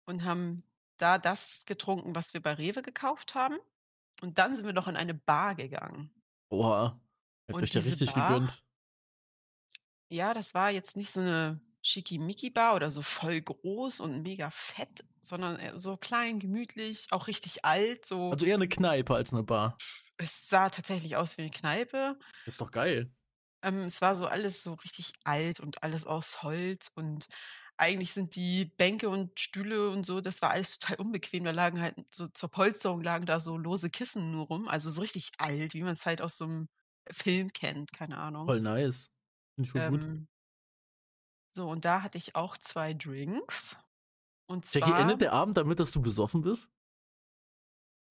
[0.05, 0.63] und haben
[0.97, 3.57] da das getrunken, was wir bei Rewe gekauft haben.
[4.21, 6.11] Und dann sind wir noch in eine Bar gegangen.
[6.49, 6.99] Oha.
[7.47, 8.63] Habt Und euch ja diese richtig Bar- gegönnt.
[10.09, 15.05] Ja, das war jetzt nicht so eine Schickimicki-Bar oder so voll groß und mega fett,
[15.21, 18.05] sondern so klein, gemütlich, auch richtig alt.
[18.05, 18.31] So.
[18.31, 19.77] Also eher eine Kneipe als eine Bar.
[20.17, 22.17] es sah tatsächlich aus wie eine Kneipe.
[22.45, 23.11] Ist doch geil.
[23.61, 27.27] Ähm, es war so alles so richtig alt und alles aus Holz und
[27.77, 31.45] eigentlich sind die Bänke und Stühle und so, das war alles total unbequem.
[31.45, 35.01] Da lagen halt so zur Polsterung lagen da so lose Kissen nur rum, also so
[35.01, 36.67] richtig alt, wie man es halt aus so einem
[37.09, 38.45] Film kennt, keine Ahnung.
[38.45, 39.11] Voll nice.
[39.55, 40.27] Finde ich voll gut.
[41.55, 43.75] So, und da hatte ich auch zwei Drinks.
[44.47, 44.95] Und Jackie, zwar.
[44.95, 46.71] endet der Abend damit, dass du besoffen bist?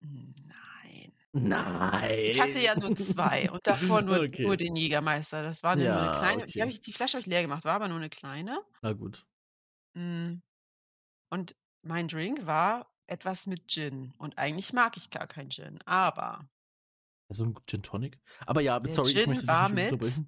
[0.03, 1.13] Nein.
[1.35, 2.09] Nein.
[2.25, 4.43] Ich hatte ja nur zwei und davor nur, Okay.
[4.43, 5.43] nur den Jägermeister.
[5.43, 6.47] Das war nur Ja, eine kleine.
[6.47, 6.63] Die, okay.
[6.63, 8.63] hab ich, die Flasche habe ich leer gemacht, war aber nur eine kleine.
[8.83, 9.25] Na gut.
[9.95, 10.41] Mm.
[11.31, 16.49] Und mein Drink war etwas mit Gin und eigentlich mag ich gar keinen Gin, aber
[17.31, 18.19] So 'n Gin Tonic?
[18.47, 20.23] Aber ja, sorry, ich Gin möchte dich war nicht mit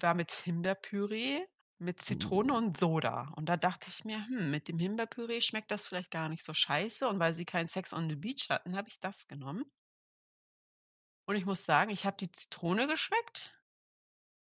[0.00, 1.46] war mit Himbeerpüree,
[1.82, 2.54] mit Zitrone Uh.
[2.54, 3.32] und Soda.
[3.36, 6.54] Und da dachte ich mir: „Hm, mit dem Himbeerpüree schmeckt das vielleicht gar nicht so
[6.54, 9.64] scheiße.“ Und weil sie kein Sex on the Beach hatten, habe ich das genommen.
[11.26, 13.52] Und ich muss sagen, ich habe die Zitrone geschmeckt.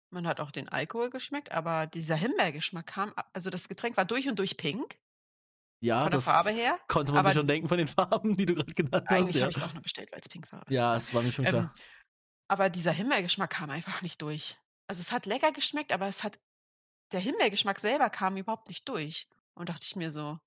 [0.09, 4.27] Man hat auch den Alkohol geschmeckt, aber dieser Himbeergeschmack kam also das Getränk war durch
[4.29, 4.99] und durch pink
[5.83, 8.53] Ja, von der Farbe her, konnte man sich schon denken von den Farben, die du
[8.55, 9.49] grad genannt hast, eigentlich ja.
[9.49, 11.75] habe ich's auch nur bestellt, weil's pink war, Ja, es war mir schon Ähm, klar.
[12.49, 14.57] aber dieser Himbeergeschmack kam einfach nicht durch.
[14.87, 16.39] Also, es hat lecker geschmeckt, aber es hat
[17.11, 19.27] der Himbeergeschmack selber kam überhaupt nicht durch.
[19.55, 20.39] Und dachte ich mir so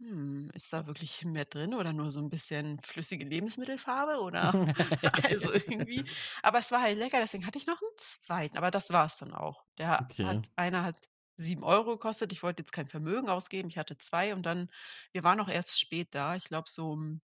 [0.00, 4.60] „Hm, ist da wirklich Himbeer drin oder nur so 'n bisschen flüssige Lebensmittelfarbe oder“
[5.22, 6.08] also, irgendwie
[6.42, 9.32] aber es war halt lecker, deswegen hatte ich noch 'n 2., aber das war's dann
[9.32, 9.64] auch.
[9.78, 10.24] Der Okay.
[10.24, 12.32] hat einer hat 7 € gekostet.
[12.32, 13.68] Ich wollte jetzt kein Vermögen ausgeben.
[13.68, 14.68] Ich hatte 2 und dann
[15.12, 16.34] wir waren auch erst spät da.
[16.34, 17.20] Ich glaube, so um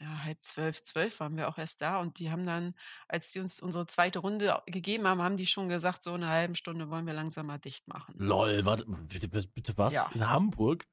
[0.00, 2.74] ja, 23:30, 12 waren wir auch erst da und die haben dann,
[3.08, 4.18] als die uns unsere 2.
[4.20, 7.46] Runde gegeben haben, haben die schon gesagt: „So in 'ner 1/2 Stunde wollen wir langsam
[7.46, 10.06] mal dicht machen.“ Lol, warte, bitte bitte was?
[10.06, 10.10] Ja.
[10.10, 10.86] In Hamburg?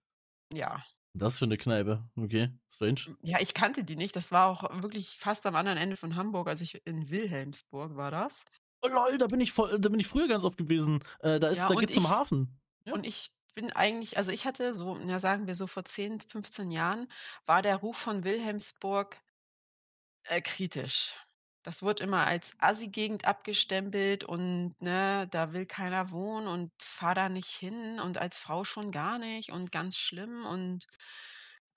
[0.53, 0.87] Ja.
[1.15, 3.07] Das für 'ne Kneipe, okay, strange.
[3.23, 4.15] Ja, ich kannte die nicht.
[4.15, 6.47] Das war auch wirklich fast am anderen Ende von Hamburg.
[6.47, 8.45] Also, ich in Wilhelmsburg war das.
[8.83, 10.99] Oh lol, da bin ich voll da bin ich früher ganz oft gewesen.
[11.19, 12.59] Äh, da ist Ja, da geht's zum ich Hafen.
[12.85, 12.93] Ja.
[12.93, 16.69] und ich bin eigentlich also, ich hatte so, ja, sagen wir so vor 10, 15
[16.71, 17.11] Jahren
[17.47, 19.17] war der Ruf von Wilhelmsburg
[20.25, 21.15] äh, kritisch.
[21.63, 27.29] Das wurde immer als Assi-Gegend abgestempelt und, ne, da will keiner wohnen und fahr da
[27.29, 30.85] nicht hin und als Frau schon gar nicht und ganz schlimm und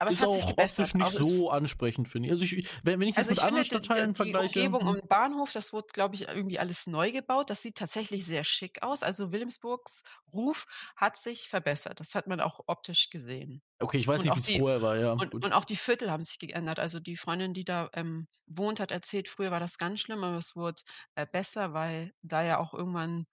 [0.01, 0.89] aber es Ist hat sich gebessert.
[0.89, 2.31] optisch nicht Auch es so ansprechend, finde ich.
[2.31, 4.81] Also, ich wenn wenn ich das Also, mit ich anderen finde, Stadtteilen die vergleiche Umgebung
[4.81, 4.87] hm.
[4.87, 7.49] um Bahnhof, das wurde, glaube ich, irgendwie alles neu gebaut.
[7.49, 9.03] Das sieht tatsächlich sehr schick aus.
[9.03, 11.99] Also, Wilhelmsburgs Ruf hat sich verbessert.
[11.99, 13.61] Das hat man auch optisch gesehen.
[13.79, 16.11] Okay, ich weiß Und nicht, wie's die vorher war, ja, und und auch die Viertel
[16.11, 16.79] haben sich geändert.
[16.79, 20.37] Also, die Freundin, die da, ähm, wohnt, hat erzählt, früher war das ganz schlimm, aber
[20.37, 20.81] es wurde,
[21.15, 23.27] äh, besser, weil da ja auch irgendwann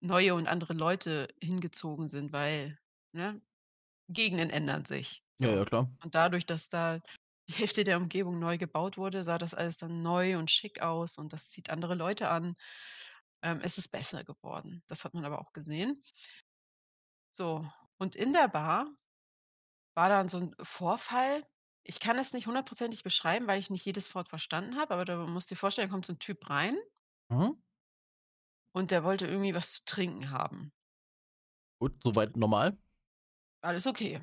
[0.00, 2.78] neue und andere Leute hingezogen sind, weil,
[3.12, 3.40] ne,
[4.12, 5.56] Gegenden ändern sich, Ja, so.
[5.56, 5.90] ja, klar.
[6.02, 7.00] Und dadurch, dass da
[7.48, 11.18] die Hälfte der Umgebung neu gebaut wurde, sah das alles dann neu und schick aus
[11.18, 12.56] und das zieht andere Leute an.
[13.42, 14.82] Ähm, es ist besser geworden.
[14.88, 16.02] Das hat man aber auch gesehen.
[17.32, 17.68] So,
[17.98, 18.94] und in der Bar
[19.94, 21.46] war dann so 'n Vorfall.
[21.84, 25.16] Ich kann es nicht hundertprozentig beschreiben, weil ich nicht jedes Wort verstanden habe, aber du
[25.26, 26.76] musst dir vorstellen, da kommt so 'n Typ rein
[27.30, 27.60] Mhm.
[28.72, 30.72] und der wollte irgendwie was zu trinken haben.
[31.78, 32.78] Gut, soweit normal.
[33.64, 34.20] Alles okay.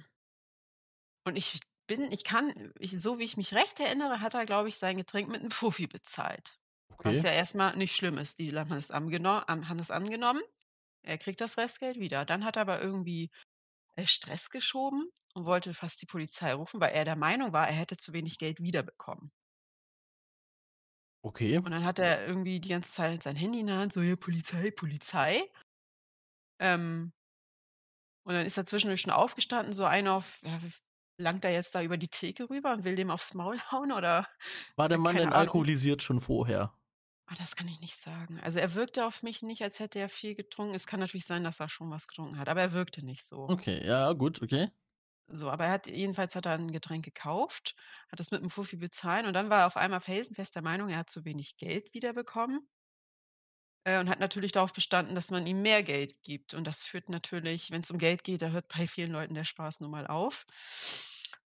[1.27, 4.69] Und ich bin ich kann ich so wie ich mich recht erinnere, hat er, glaube
[4.69, 6.57] ich, sein Getränk mit 'nem Fuffi bezahlt.
[7.03, 7.23] Was Okay.
[7.23, 8.39] ja erst mal nicht schlimm ist.
[8.39, 10.41] Die haben das haben das angenommen.
[11.03, 12.25] Er kriegt das Restgeld wieder.
[12.25, 13.31] Dann hat er aber irgendwie,
[13.97, 17.75] äh, Stress geschoben und wollte fast die Polizei rufen, weil er der Meinung war, er
[17.75, 19.31] hätte zu wenig Geld wiederbekommen.
[21.25, 21.59] Okay.
[21.65, 24.15] Und dann hat er irgendwie die ganze Zeit sein Handy in der Hand, so: „Ja,
[24.15, 25.49] Polizei, Polizei.“
[26.59, 27.11] Ähm
[28.27, 30.59] und dann ist er zwischendurch schon aufgestanden, so einen auf ja,
[31.17, 34.27] langt er jetzt da über die Theke rüber und will dem aufs Maul hauen oder,
[34.77, 35.33] War der Mann denn Ahnung.
[35.33, 36.73] alkoholisiert schon vorher?
[37.29, 38.39] Ah, das kann ich nicht sagen.
[38.41, 40.75] Also, er wirkte auf mich nicht, als hätte er viel getrunken.
[40.75, 43.53] Es kann natürlich sein, dass er schon was getrunken hat, aber er wirkte nicht so.
[43.53, 44.69] Okay, ja, gut, okay.
[45.29, 47.75] So, aber er hat jedenfalls hat er 'n Getränk gekauft,
[48.09, 50.89] hat das mit 'm Fuffi bezahlt und dann war er auf einmal felsenfest der Meinung,
[50.89, 52.69] er hat zu wenig Geld wiederbekommen.
[53.87, 56.53] Äh, und hat natürlich darauf bestanden, dass man ihm mehr Geld gibt.
[56.53, 59.79] Und das führt natürlich wenn's um Geld geht, da hört bei vielen Leuten der Spaß
[59.79, 60.45] nun mal auf.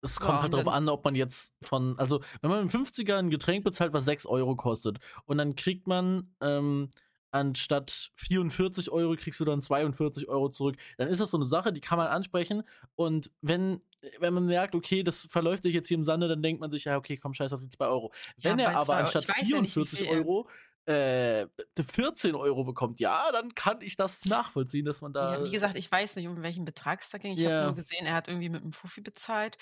[0.02, 2.70] Es kommt halt und drauf dann an, ob man jetzt von also, wenn man 'nem
[2.70, 6.90] 50er 'n Getränk bezahlt, was 6 € kostet und dann kriegt man, ähm,
[7.32, 11.72] anstatt 44 € kriegst du dann 42 € zurück, dann ist das so 'ne Sache,
[11.72, 12.62] die kann man ansprechen.
[12.94, 13.82] Und wenn
[14.18, 16.84] wenn man merkt, okay, das verläuft sich jetzt hier im Sande, dann denkt man sich:
[16.84, 18.10] „Ja, okay, komm, scheiß auf die 2 €.“
[18.42, 20.48] Ja, Wenn er aber 2 Eu anstatt ich weiß ja nicht, 44 Euro
[20.86, 21.46] äh,
[21.90, 25.76] 14 € bekommt, ja, dann kann ich das nachvollziehen, dass man Ja, da wie gesagt,
[25.76, 27.32] ich weiß nicht, um welchen Betrag es da ging.
[27.32, 27.74] Ich habe nur Ja.
[27.74, 29.58] gesehen, er hat irgendwie mit 'm Fuffi bezahlt.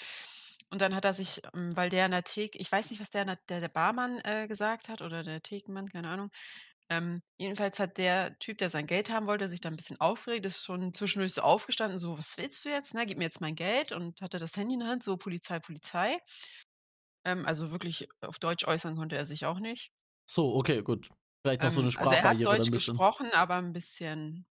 [0.71, 3.11] Und dann hat er sich, ähm, weil der an der Theke ich weiß nicht, was
[3.11, 6.31] der der der Barmann, äh, gesagt hat oder der Thekenmann, keine Ahnung.
[6.91, 10.47] Ähm, jedenfalls hat der Typ, der sein Geld haben wollte, sich da 'n bisschen aufgeregt,
[10.47, 13.07] ist schon zwischendurch so aufgestanden, so: „Was willst du jetzt, ne?
[13.07, 16.19] Gib mir jetzt mein Geld.“ Und hatte das Handy in der Hand, so: „Polizei, Polizei.“
[17.27, 19.91] Ähm, also, wirklich auf Deutsch äußern konnte er sich auch nicht.
[20.31, 21.09] So, okay, gut.
[21.43, 24.47] Vielleicht noch so 'ne Ähm, also, er hat Deutsch gesprochen, aber 'n bisschen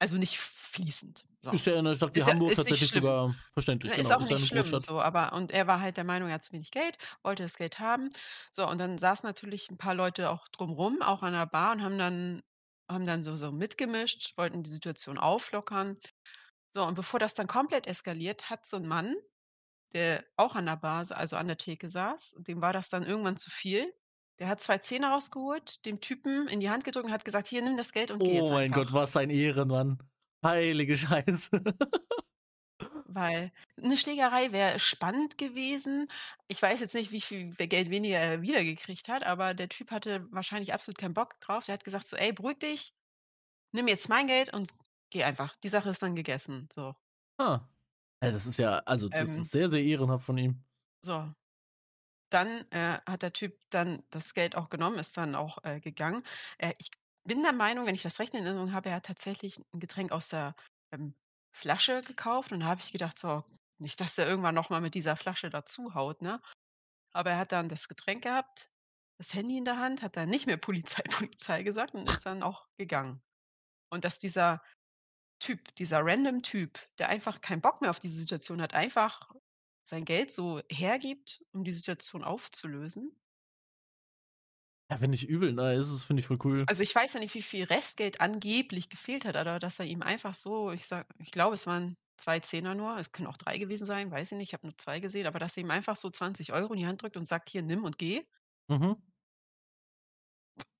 [0.00, 1.52] also, nicht fließend, so.
[1.52, 4.12] Ist ja in 'ner Stadt wie Ist ja Hamburg nicht tatsächlich sogar verständlich, ist genau.
[4.12, 4.86] auch Ist ja nicht schlimm, Großstadt.
[4.86, 7.56] so, aber und er war halt der Meinung, er hat zu wenig Geld, wollte das
[7.58, 8.10] Geld haben.
[8.52, 11.72] So, und dann saßen natürlich 'n paar Leute auch drum rum, auch an der Bar
[11.74, 12.42] und haben dann
[12.90, 15.98] haben dann so so mitgemischt, wollten die Situation auflockern.
[16.74, 19.16] So, und bevor das dann komplett eskaliert, hat so 'n Mann
[19.94, 23.36] der auch an der Bar also an der Theke saß, dem war das dann irgendwann
[23.38, 23.94] zu viel.
[24.40, 27.62] Der hat 2 Zehner rausgeholt, dem Typen in die Hand gedrückt und hat gesagt: „Hier,
[27.62, 29.98] nimm das Geld und geh jetzt Oh mein Gott, einfach.“ was ein Ehrenmann.
[30.44, 31.50] Heilige Scheiße.
[33.06, 36.08] Weil 'ne Schlägerei wäre spannend gewesen.
[36.48, 40.26] Ich weiß jetzt nicht, wie viel Geld weniger er wiedergekriegt hat, aber der Typ hatte
[40.30, 41.64] wahrscheinlich absolut keinen Bock drauf.
[41.66, 42.94] Der hat gesagt so: „Ey, beruhig dich,
[43.72, 44.70] nimm jetzt mein Geld und
[45.10, 45.56] geh einfach.
[45.64, 46.94] Die Sache ist dann gegessen“, so.
[47.40, 47.68] Ha.
[48.22, 50.64] Ja, das ist ja also, das Ähm ist sehr, sehr ehrenhaft von ihm.
[51.04, 51.34] So.
[52.34, 56.24] Dann, äh, hat der Typ dann das Geld auch genommen, ist dann auch, äh, gegangen.
[56.58, 56.90] Äh, ich
[57.24, 60.12] bin der Meinung, wenn ich das recht in Erinnerung habe, er hat tatsächlich 'n Getränk
[60.12, 60.56] aus der,
[60.92, 61.14] ähm,
[61.56, 63.44] Flasche gekauft und da habe ich gedacht so:
[63.78, 66.40] „Nicht, dass der irgendwann noch mal mit dieser Flasche dazu haut“, ne?
[67.12, 68.70] Aber er hat dann das Getränk gehabt,
[69.18, 72.42] das Handy in der Hand, hat dann nicht mehr Polizei, Polizei gesagt und ist dann
[72.42, 73.22] auch gegangen.
[73.90, 74.62] Und dass dieser
[75.40, 79.30] Typ, dieser random Typ, der einfach keinen Bock mehr auf diese Situation hat, einfach
[79.84, 83.16] sein Geld so hergibt, um die Situation aufzulösen.
[84.90, 85.88] Ja, finde ich übel nice.
[85.90, 86.68] Das finde ich voll cool.
[86.68, 90.02] Also, ich weiß ja nicht, wie viel Restgeld angeblich gefehlt hat, aber dass er ihm
[90.02, 93.58] einfach so ich sage ich glaube, es waren 2 Zehner nur, es können auch 3
[93.58, 95.96] gewesen sein, weiß ich nicht, ich habe nur 2 gesehen, aber dass er ihm einfach
[95.96, 98.24] so 20 € in die Hand drückt und sagt: „Hier, nimm und geh.“
[98.68, 99.04] Mhm.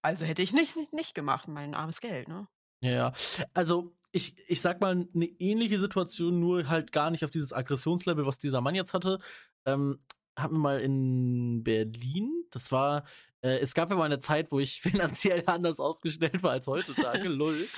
[0.03, 2.47] Also, hätte ich nicht nicht nicht gemacht, mein armes Geld, ne?
[2.83, 3.12] Ja.
[3.55, 8.27] Also, ich ich sage mal, 'ne ähnliche Situation, nur halt gar nicht auf dieses Aggressionslevel,
[8.27, 9.18] was dieser Mann jetzt hatte.
[9.66, 9.98] Ähm,
[10.38, 12.44] hatten wir mal in Berlin.
[12.50, 13.05] Das war
[13.42, 14.81] äh, es gab ja mal 'ne Zeit, wo ich
[15.12, 17.70] finanziell anders aufgestellt war als heutzutage, lol.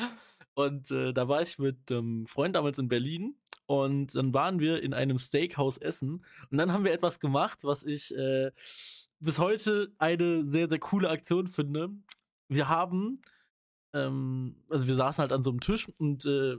[0.54, 4.82] Und, äh, da war ich mit 'nem Freund damals in Berlin und dann waren wir
[4.82, 8.52] in einem Steakhouse essen und dann haben wir etwas gemacht, was ich, äh,
[9.20, 11.90] bis heute eine sehr, sehr coole Aktion finde.
[12.48, 13.16] Wir haben
[13.96, 16.58] ähm, also, wir saßen halt an so 'nem Tisch und, äh,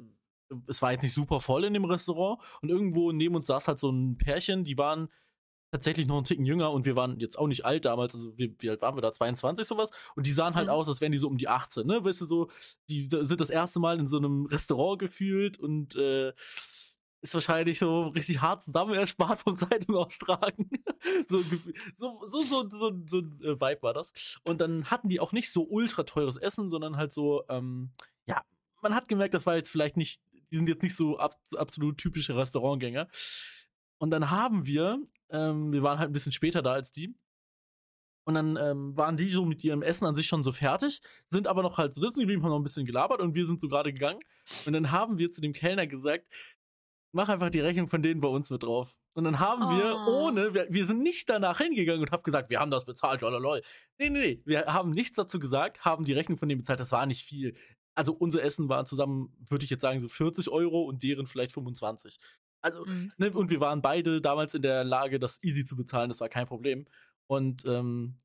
[0.68, 3.80] es war jetzt nicht super voll in dem Restaurant und irgendwo neben uns saß halt
[3.80, 5.10] so 'n Pärchen, die waren
[5.72, 8.16] tatsächlich noch 'n Ticken jünger und wir waren jetzt auch nicht alt damals.
[8.16, 9.14] Also, wie wie alt waren wir da?
[9.14, 9.92] 22 so was?
[10.16, 10.72] Und die sahen halt Mhm.
[10.72, 12.04] aus, als wären die so um die 18, ne?
[12.06, 12.50] Weißt du, so,
[12.90, 13.80] die sind das 1.
[13.80, 16.34] Mal in so 'nem Restaurant gefühlt und, äh,
[17.22, 20.70] ist wahrscheinlich so richtig hart zusammen erspart vom Zeitung austragen.
[21.28, 21.42] So
[21.96, 24.12] so so so so so 'n, äh, Vibe war das.
[24.44, 27.92] Und dann hatten die auch nicht so ultra teures Essen, sondern halt so, ähm
[28.28, 28.44] ja,
[28.82, 31.98] man hat gemerkt, das war jetzt vielleicht nicht die sind jetzt nicht so abs absolut
[31.98, 33.08] typische Restaurantgänger.
[34.00, 35.00] Und dann haben wir
[35.30, 37.16] ähm, wir waren halt 'n bisschen später da als die
[38.28, 41.48] und dann, ähm, waren die so mit ihrem Essen an sich schon so fertig, sind
[41.48, 43.94] aber noch halt sitzen geblieben, haben noch 'n bisschen gelabert und wir sind so grade
[43.94, 44.20] gegangen.
[44.66, 46.26] Und dann haben wir zu dem Kellner gesagt:
[47.14, 50.04] „Mach einfach die Rechnung von denen bei uns mit drauf.“ Und dann haben wir Oh.
[50.06, 53.62] ohne wir wir sind nicht danach hingegangen und haben gesagt: „Wir haben das bezahlt, lololol.“
[54.00, 54.42] Ne, ne, ne.
[54.46, 56.80] Wir haben nichts dazu gesagt, haben die Rechnung von denen bezahlt.
[56.80, 57.56] Das war nicht viel.
[57.96, 61.52] Also, unser Essen war zusammen, würde ich jetzt sagen, so 40 € und deren vielleicht
[61.54, 62.20] 25.
[62.62, 63.12] Also, Mhm.
[63.18, 66.30] ne, und wir waren beide damals in der Lage, das easy zu bezahlen, das war
[66.30, 66.86] kein Problem.
[67.28, 68.18] Und, ähm,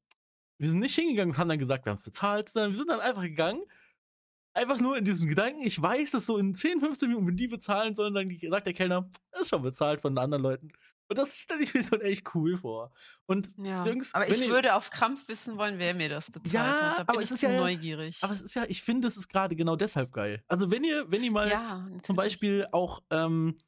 [0.58, 3.00] wir sind nicht hingegangen und haben dann gesagt: „Wir haben's bezahlt“, sondern wir sind dann
[3.00, 3.62] einfach gegangen.
[4.56, 7.48] Einfach nur in diesem Gedanken, ich weiß, dass so in 10, 15 Minuten, wenn die
[7.48, 9.10] bezahlen sollen, dann sagt der Kellner:
[9.40, 10.68] „Ist schon bezahlt von anderen Leuten.“
[11.08, 12.92] Und das stelle ich mir schon echt cool vor.
[13.26, 16.80] Und Ja, Jungs, aber ich ihr würde auf Krampf wissen wollen, wer mir das bezahlt
[16.80, 16.98] Ja, hat.
[16.98, 18.16] Da aber bin es ich ist zu ja neugierig.
[18.20, 20.44] aber es ist ja ich finde, es ist grade genau deshalb geil.
[20.48, 22.16] Also, wenn ihr wenn ihr mal Ja, zum.
[22.16, 23.58] Beispiel auch, ähm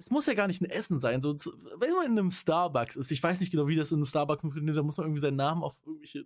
[0.00, 1.36] es muss ja gar nicht 'n Essen sein, so
[1.76, 4.40] wenn man in 'nem Starbucks ist, ich weiß nicht genau, wie das in 'nem Starbucks
[4.40, 6.24] funktioniert, da muss man irgendwie seinen Namen auf irgendwelche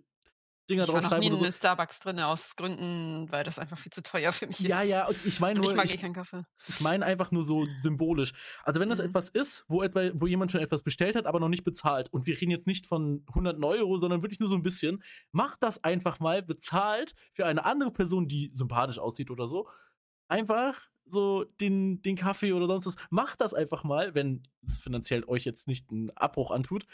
[0.69, 1.49] Dinger Ich war noch draufschreiben nie in so.
[1.49, 4.83] 'nem Starbucks drin aus Gründen, weil das einfach viel zu teuer für mich Ja, ist.
[4.83, 6.43] ja, und ich meine Und ich nur, mag ich eh keinen Kaffee.
[6.67, 8.33] ich meine einfach nur so symbolisch.
[8.63, 8.99] Also, wenn das Mhm.
[8.99, 12.27] etwas ist, wo etwa wo jemand schon etwas bestellt hat, aber noch nicht bezahlt und
[12.27, 15.83] wir reden jetzt nicht von Hunderten Euro, sondern wirklich nur so 'n bisschen, macht das
[15.83, 19.69] einfach mal, bezahlt für eine andere Person, die sympathisch aussieht oder so,
[20.29, 22.95] einfach so den den Kaffee oder sonst was.
[23.11, 26.85] Macht das einfach mal, wenn es finanziell euch jetzt nicht 'n Abbruch antut.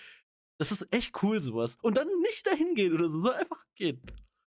[0.58, 1.78] Das ist echt cool so was.
[1.82, 4.02] Und dann nicht dahin gehen oder so, sondern einfach gehen.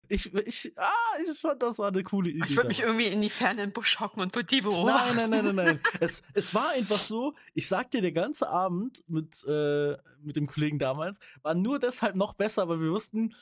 [0.07, 0.91] Ich ich ah,
[1.23, 3.71] ich fand, das war 'ne coole Idee Ich würde mich irgendwie in die Ferne im
[3.71, 5.15] Busch hocken und die Nein, beobachten.
[5.15, 5.79] nein, nein, nein, nein.
[5.99, 10.45] Es es war einfach so, ich sage dir, der ganze Abend mit äh, mit dem
[10.45, 13.33] Kollegen damals war nur deshalb noch besser, weil wir wussten,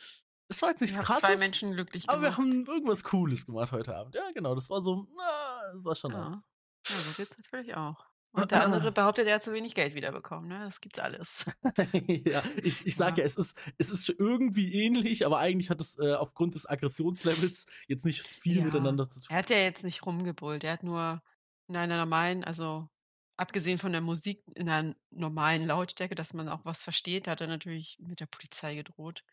[0.47, 2.37] es war jetzt nichts Ihr habt 2 Krasses, Menschen glücklich aber wir gemacht.
[2.37, 4.15] haben irgendwas Cooles gemacht heute Abend.
[4.15, 6.19] Ja, genau, das war so ah, das war schon Ja.
[6.23, 6.39] nice.
[6.87, 8.05] Ja, so geht's natürlich auch.
[8.35, 10.59] Und der andere behauptet, er hat zu wenig Geld wiederbekommen, ne?
[10.65, 11.45] Das gibt's alles.
[12.25, 13.21] Ja, ich ich sage Ja.
[13.21, 17.65] ja, es ist es ist irgendwie ähnlich, aber eigentlich hat es, äh, aufgrund des Aggressionslevels
[17.87, 18.61] jetzt nicht viel Ja.
[18.61, 19.29] miteinander zu tun.
[19.29, 20.63] Er hat ja jetzt nicht rumgebrüllt.
[20.63, 21.23] Er hat nur
[21.67, 22.89] in einer normalen also,
[23.37, 27.47] abgesehen von der Musik in 'ner normalen Lautstärke, dass man auch was versteht, hat er
[27.47, 29.23] natürlich mit der Polizei gedroht.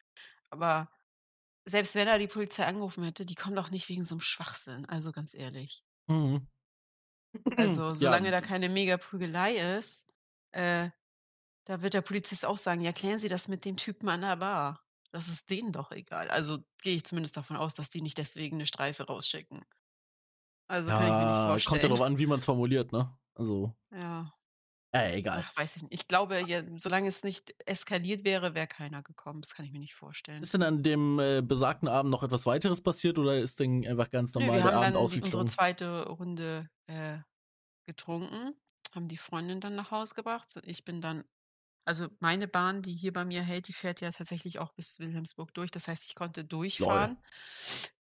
[0.50, 0.90] Aber
[1.66, 4.86] selbst wenn er die Polizei angerufen hätte, die kommen doch nicht wegen so 'nem Schwachsinn,
[4.86, 5.80] also ganz ehrlich.
[6.08, 6.50] Mhm.
[7.56, 8.20] Also, Ja.
[8.20, 10.06] solange da keine Mega-Prügelei ist
[10.52, 10.90] Äh,
[11.66, 14.36] da wird der Polizist auch sagen: „Ja, klären Sie das mit dem Typen an der
[14.36, 14.84] Bar.
[15.12, 18.58] Das ist denen doch egal.“ Also, gehe ich zumindest davon aus, dass die nicht deswegen
[18.58, 19.64] 'ne Streife rausschicken.
[20.70, 21.88] Also, kann ich mir nicht Ja, kommt ja vorstellen.
[21.88, 23.16] drauf an, wie man's formuliert, ne?
[23.34, 24.32] Also Ja.
[24.92, 25.44] Äh, egal.
[25.44, 25.94] Ach, weiß ich nicht.
[25.94, 29.40] Ich glaube, ja, solange es nicht eskaliert wäre, wäre keiner gekommen.
[29.40, 30.42] Das kann ich mir nicht vorstellen.
[30.42, 34.10] Ist denn an dem, äh, besagten Abend noch etwas Weiteres passiert oder ist denn einfach
[34.10, 35.46] ganz normal wir der haben Abend dann die unsere ausgeklungen?
[35.46, 36.02] 2.
[36.02, 37.18] Runde, äh,
[37.86, 38.54] getrunken,
[38.92, 40.60] haben die Freundin dann nach Hause gebracht.
[40.64, 41.24] Ich bin dann
[41.86, 45.52] also, meine Bahn, die hier bei mir hält, die fährt ja tatsächlich auch bis Wilhelmsburg
[45.54, 45.70] durch.
[45.70, 47.18] Das heißt, ich konnte durchfahren,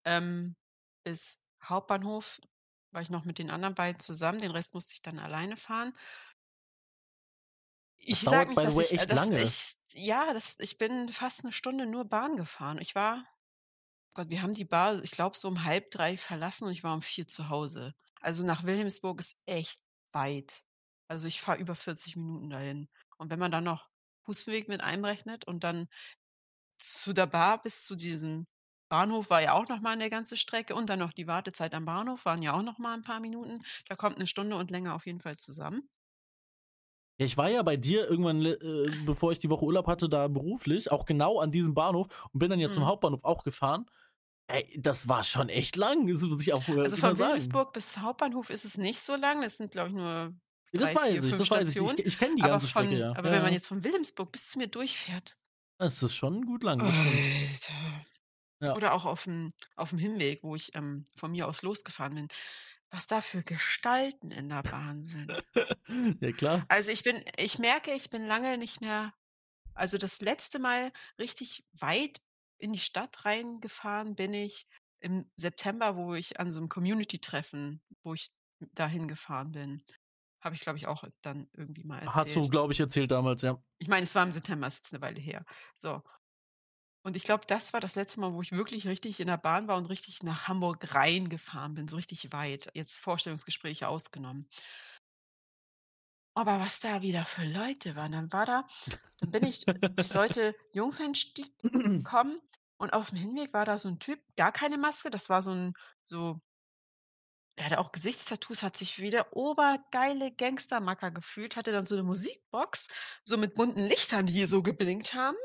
[0.05, 0.55] ähm,
[1.03, 2.41] bis Hauptbahnhof
[2.91, 5.93] war ich noch mit den anderen beiden zusammen, den Rest musste ich dann alleine fahren.
[8.03, 9.53] Ich dauert nicht, by the way ich echt dass lange.
[9.53, 12.79] ich ja, das ich bin fast 'ne Stunde nur Bahn gefahren.
[12.81, 13.27] Ich war
[14.15, 17.01] Gott, wir haben die Bar, ich glaube, so um 2:30 verlassen und ich war um
[17.03, 17.95] 4 zu Hause.
[18.21, 19.81] Also, nach Wilhelmsburg ist echt
[20.13, 20.63] weit.
[21.09, 22.89] Also, ich fahre über 40 Minuten dahin.
[23.17, 23.89] Und wenn man dann noch
[24.25, 25.87] Fußweg mit einberechnet und dann
[26.79, 28.47] zu der Bar bis zu diesem
[28.89, 31.85] Bahnhof war ja auch noch mal 'ne ganze Strecke und dann noch die Wartezeit am
[31.85, 33.63] Bahnhof waren ja auch noch mal 'n paar Minuten.
[33.89, 35.89] Da kommt 'ne Stunde und länger auf jeden Fall zusammen.
[37.21, 38.57] Ja, ich war ja bei dir irgendwann, äh,
[39.05, 42.49] bevor ich die Woche Urlaub hatte, da beruflich, auch genau an diesem Bahnhof und bin
[42.49, 42.87] dann ja zum Mhm.
[42.87, 43.85] Hauptbahnhof auch gefahren.
[44.47, 47.17] Ey, das war schon echt lang, das muss ich auch, äh, Also, von.
[47.17, 49.41] Wilhelmsburg bis Hauptbahnhof ist es nicht so lang.
[49.41, 50.33] Das sind, glaube ich, nur
[50.73, 51.81] Ja, das 3, 4, weiß ich, 5 das weiß ich.
[51.81, 51.97] Ich Stationen.
[51.97, 53.11] ich kenne die Aber ganze Strecke, von ja.
[53.13, 55.37] aber Ja, wenn man jetzt von Wilhelmsburg bis zu mir durchfährt
[55.79, 56.79] Das ist schon gut lang.
[56.79, 58.05] Alter.
[58.61, 58.77] Ja.
[58.77, 62.27] Oder auch auf'm auf'm Hinweg, wo ich, ähm, von mir aus losgefahren bin,
[62.91, 65.43] was da für Gestalten in der Bahn sind.
[66.21, 66.71] Ja, klar.
[66.71, 69.13] Also, ich bin ich merke, ich bin lange nicht mehr
[69.75, 72.21] also, das letzte Mal richtig weit
[72.59, 74.67] in die Stadt reingefahren bin ich
[75.01, 78.31] im September, wo ich an so 'nem Community-Treffen wo ich
[78.73, 79.83] dahin gefahren bin.
[80.41, 82.49] Habe ich, glaube ich, auch dann irgendwie mal Hast du, erzählt.
[82.49, 83.61] glaube ich, erzählt damals, ja.
[83.81, 85.43] Ich meine, es war im September, ist jetzt 'ne Weile her.
[85.75, 86.03] So.
[87.05, 89.67] Und ich glaube, das war das letzte Mal, wo ich wirklich richtig in der Bahn
[89.67, 94.45] war und richtig nach Hamburg reingefahren bin, so richtig weit, jetzt Vorstellungsgespräche ausgenommen.
[96.37, 98.65] Aber was da wieder für Leute waren, dann war da
[99.19, 101.53] dann bin ich ich sollte Jungfernstieg
[102.03, 102.39] kommen
[102.77, 105.73] und auf'm Hinweg war da so 'n Typ, gar keine Maske, das war so 'n
[106.05, 106.41] so
[107.57, 112.03] er hatte auch Gesichtstattoos, hat sich wie der obergeile Gangster-Macker gefühlt, hatte dann so 'ne
[112.03, 112.87] Musikbox,
[113.23, 115.35] so mit bunten Lichtern, die so geblinkt haben.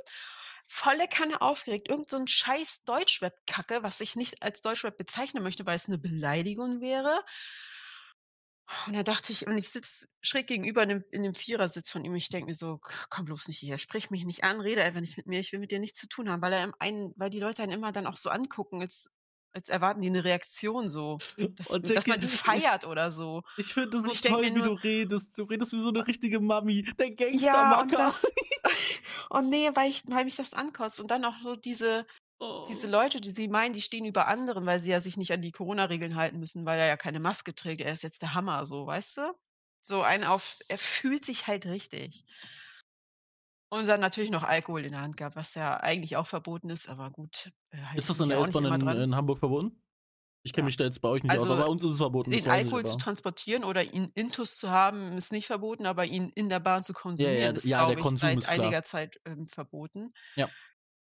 [0.70, 5.64] Volle Kanne aufgeregt, irgend so 'n scheiß Deutschrap-Kacke, was ich nicht als Deutschrap bezeichnen möchte,
[5.64, 7.20] weil's 'ne Beleidigung wäre.
[8.86, 12.04] Und da dachte ich und ich sitze schräg gegenüber in dem in dem Vierersitz von
[12.04, 12.14] ihm.
[12.14, 15.00] Ich denke mir so: „K komm bloß nicht hierher, sprich mich nicht an, rede einfach
[15.00, 17.12] nicht mit mir, ich will mit dir nichts zu tun haben.“ Weil er im einen
[17.16, 19.10] weil die Leute einen immer dann auch so angucken, als
[19.56, 21.22] als erwarten die 'ne Reaktion so,
[21.56, 23.42] dass Und dass man die ich feiert oder so.
[23.56, 25.38] ich finde Und so ich toll, wie du nur redest.
[25.38, 28.32] Du redest wie so 'ne richtige Mami, der Ja, und das
[29.30, 32.06] und ne, weil ich weil mich das ankotzt und dann auch so diese
[32.68, 32.88] diese Oh.
[32.88, 35.52] Leute, die sie meinen, die stehen über anderen, weil sie ja sich nicht an die
[35.52, 37.80] Corona-Regeln halten müssen, weil er ja keine Maske trägt.
[37.82, 39.34] Er ist jetzt der Hammer so, weißt du?
[39.82, 42.24] So einen auf er fühlt sich halt richtig.
[43.76, 46.88] Und dann natürlich noch Alkohol in der Hand gehabt, was ja eigentlich auch verboten ist,
[46.88, 49.82] aber gut, äh, Ist das in ja der S-Bahn in in Hamburg verboten?
[50.44, 50.66] Ich kenne Ja.
[50.66, 52.46] mich da jetzt bei euch nicht aus, aber Also, bei uns ist es verboten, den
[52.48, 56.60] Alkohol zu transportieren oder ihn intus zu haben, ist nicht verboten, aber ihn in der
[56.60, 59.46] Bahn zu Ja, ja, konsumieren, d ist, ja, glaube ich, Konsum seit einiger Zeit, ähm,
[59.46, 60.12] verboten.
[60.36, 60.54] Ja.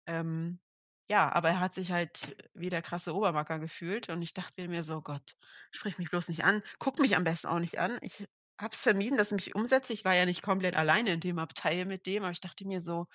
[0.06, 0.60] Ähm,
[1.08, 4.84] ja, aber er hat sich halt wie der krasse Obermacker gefühlt und ich dachte mir
[4.84, 5.36] so: „Gott,
[5.72, 8.26] sprich mich bloß nicht an, guck mich am besten auch nicht an.“ Ich
[8.60, 9.90] habe es vermieden, dass er mich umsetzt.
[9.90, 12.80] Ich war ja nicht komplett alleine in dem Abteil mit dem, aber ich dachte mir
[12.80, 13.06] so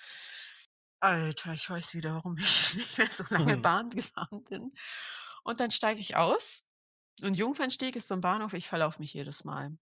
[1.00, 4.72] „Alter, ich weiß wieder, warum ich nicht mehr so lange Bahn gefahren bin.“
[5.44, 6.68] Und dann steige ich aus
[7.22, 9.78] und Jungfernstieg ist so 'n Bahnhof, ich verlaufe mich jedes Mal.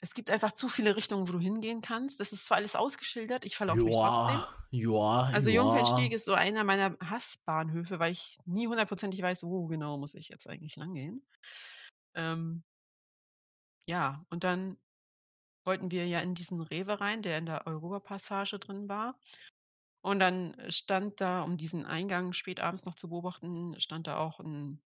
[0.00, 2.20] Es gibt einfach zu viele Richtungen, wo du hingehen kannst.
[2.20, 4.44] Das ist zwar alles ausgeschildert, ich verlaufe mich trotzdem.
[4.70, 6.14] Ja, Also, Jungfernstieg ja.
[6.14, 10.48] ist so einer meiner Hassbahnhöfe, weil ich nie hundertprozentig weiß, wo genau muss ich jetzt
[10.48, 11.26] eigentlich langgehen.
[12.14, 12.64] Ähm
[13.86, 14.78] ja, und dann
[15.64, 19.18] wollten wir ja in diesen Rewe rein, der in der Europa-Passage drin war.
[20.02, 24.40] Und dann stand da, um diesen Eingang spät abends noch zu beobachten, stand da auch
[24.40, 24.82] 'n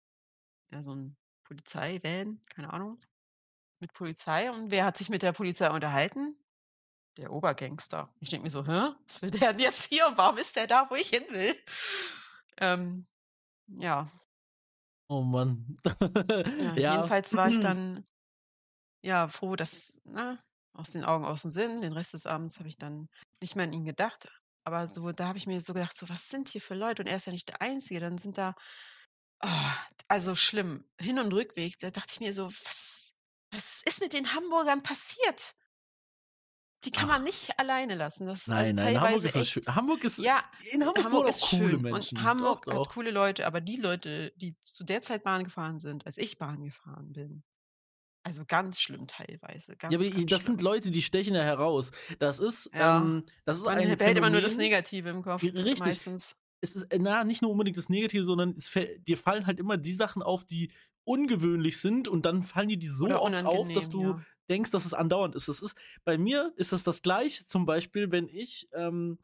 [0.73, 3.01] ja, so 'n Polizeivan, keine Ahnung,
[3.81, 4.51] mit Polizei.
[4.53, 6.37] Und wer hat sich mit der Polizei unterhalten?
[7.19, 8.15] Der Obergangster.
[8.21, 10.67] Ich denke mir so: „Hä, was will der denn jetzt hier und warum ist der
[10.69, 11.57] da, wo ich hin will?“
[12.59, 13.07] Ähm,
[13.69, 14.09] ja.
[15.11, 15.67] Oh Mann.
[16.59, 17.11] Ja, Ja.
[17.17, 18.05] jedenfalls war ich dann,
[19.03, 20.39] ja, froh, dass ne,
[20.75, 21.81] aus den Augen, aus dem Sinn.
[21.81, 23.09] Den Rest des Abends habe ich dann
[23.43, 24.29] nicht mehr an ihn gedacht.
[24.65, 27.09] Aber so da habe ich mir so gedacht, so: „Was sind hier für Leute?“ Und
[27.09, 28.01] er ist ja nicht der Einzige.
[28.01, 28.55] Dann sind da
[29.45, 29.49] oh,
[30.09, 30.87] also schlimm.
[31.01, 33.15] Hin und Rückweg, da dachte ich mir so: „Was
[33.53, 35.55] was ist mit den Hamburgern passiert?“
[36.85, 37.09] die kann Ach.
[37.09, 38.27] man nicht alleine lassen.
[38.27, 39.63] Das ist Nein, also nein, Hamburg ist das echt schön.
[39.69, 40.43] Hamburg ist, ja,
[40.73, 42.19] in Hamburg, Hamburg ist auch coole schön Menschen.
[42.19, 42.91] und Hamburg doch, hat doch.
[42.91, 46.65] coole Leute, aber die Leute, die zu der Zeit Bahn gefahren sind, als ich Bahn
[46.65, 47.45] gefahren bin,
[48.23, 50.73] also ganz schlimm teilweise, ganz, Ja, aber das sind schlimm.
[50.73, 51.91] Leute, die stechen ja heraus.
[52.19, 52.99] Das ist, Ja.
[52.99, 54.57] ähm, das ist Man ein behält immer nur das.
[54.57, 55.79] Negative im Kopf, Richtig.
[55.79, 56.37] meistens.
[56.61, 59.77] es ist äh, na, nicht nur unbedingt das Negative, sondern es dir fallen halt immer
[59.77, 60.71] die Sachen auf, die
[61.05, 64.23] ungewöhnlich sind und dann fallen dir die so oft auf, dass du ja.
[64.51, 65.49] denkst, dass es andauernd ist.
[65.49, 69.19] Das ist bei mir ist das das gleiche zum Beispiel, wenn ich ähm,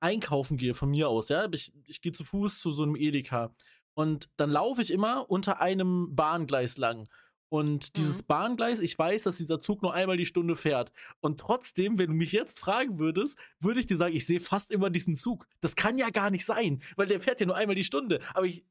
[0.00, 1.28] einkaufen gehe von mir aus.
[1.28, 3.52] Ja, ich, ich gehe zu Fuß zu so einem Edeka
[3.94, 7.08] und dann laufe ich immer unter einem Bahngleis lang.
[7.50, 8.26] Und dieses Mhm.
[8.26, 10.92] Bahngleis, ich weiß, dass dieser Zug nur einmal die Stunde fährt.
[11.20, 14.70] Und trotzdem, wenn du mich jetzt fragen würdest, würde ich dir sagen, ich sehe fast
[14.70, 15.46] immer diesen Zug.
[15.60, 18.20] Das kann ja gar nicht sein, weil der fährt ja nur einmal die Stunde.
[18.34, 18.64] Aber ich,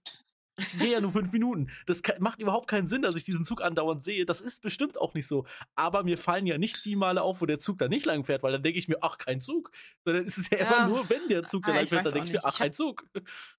[0.60, 1.70] ich gehe ja nur fünf Minuten.
[1.88, 4.26] Das kann, macht überhaupt keinen Sinn, dass ich diesen Zug andauernd sehe.
[4.26, 5.46] Das ist bestimmt auch nicht so.
[5.76, 8.42] Aber mir fallen ja nicht die Male auf, wo der Zug da nicht lang fährt,
[8.44, 9.72] weil dann denke ich mir, ach, kein Zug.
[10.06, 10.66] Sondern es ist ja, Ja.
[10.86, 12.60] immer nur, wenn der Zug da Ah, lang fährt, dann denke ich mir, ach, Ich
[12.60, 13.08] kein Zug.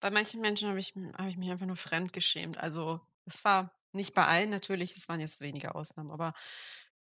[0.01, 2.59] Bei manchen Menschen habe ich, habe ich mich einfach nur fremd geschämt.
[2.59, 6.35] Also es war nicht bei allen natürlich, es waren jetzt wenige Ausnahmen, aber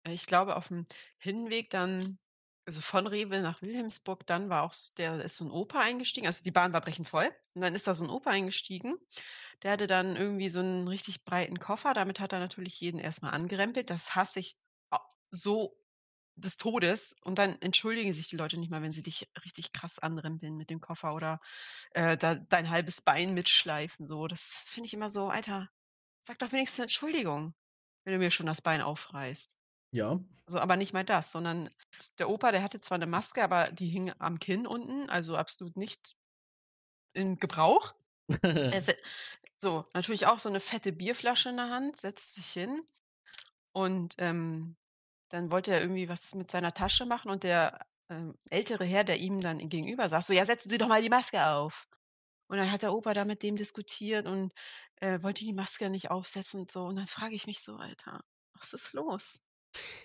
[0.05, 0.85] ich glaube auf dem
[1.17, 2.19] Hinweg dann,
[2.65, 6.43] also von Rewe nach Wilhelmsburg, dann war auch, der ist so ein Opa eingestiegen, also
[6.43, 8.95] die Bahn war brechend voll und dann ist da so ein Opa eingestiegen,
[9.63, 13.33] der hatte dann irgendwie so einen richtig breiten Koffer, damit hat er natürlich jeden erstmal
[13.33, 14.57] angerempelt, das hasse ich
[15.31, 15.77] so
[16.35, 19.99] des Todes und dann entschuldigen sich die Leute nicht mal, wenn sie dich richtig krass
[19.99, 21.39] anrempeln mit dem Koffer oder
[21.91, 24.07] äh, da dein halbes Bein mitschleifen.
[24.07, 25.69] So, das finde ich immer so, Alter,
[26.23, 27.53] sag doch wenigstens Entschuldigung,
[28.03, 29.55] wenn du mir schon das Bein aufreißt.
[29.91, 30.19] Ja.
[30.47, 31.69] So, aber nicht mal das, sondern
[32.17, 35.77] der Opa, der hatte zwar eine Maske, aber die hing am Kinn unten, also absolut
[35.77, 36.15] nicht
[37.13, 37.93] in Gebrauch.
[39.55, 42.81] So, natürlich auch so eine fette Bierflasche in der Hand, setzt sich hin
[43.71, 44.75] und ähm,
[45.29, 49.19] dann wollte er irgendwie was mit seiner Tasche machen und der ähm, ältere Herr, der
[49.19, 51.87] ihm dann gegenüber saß, so, ja, setzen Sie doch mal die Maske auf.
[52.47, 54.51] Und dann hat der Opa da mit dem diskutiert und
[54.97, 56.83] äh, wollte die Maske nicht aufsetzen und so.
[56.85, 58.23] Und dann frage ich mich so, Alter,
[58.53, 59.41] was ist los?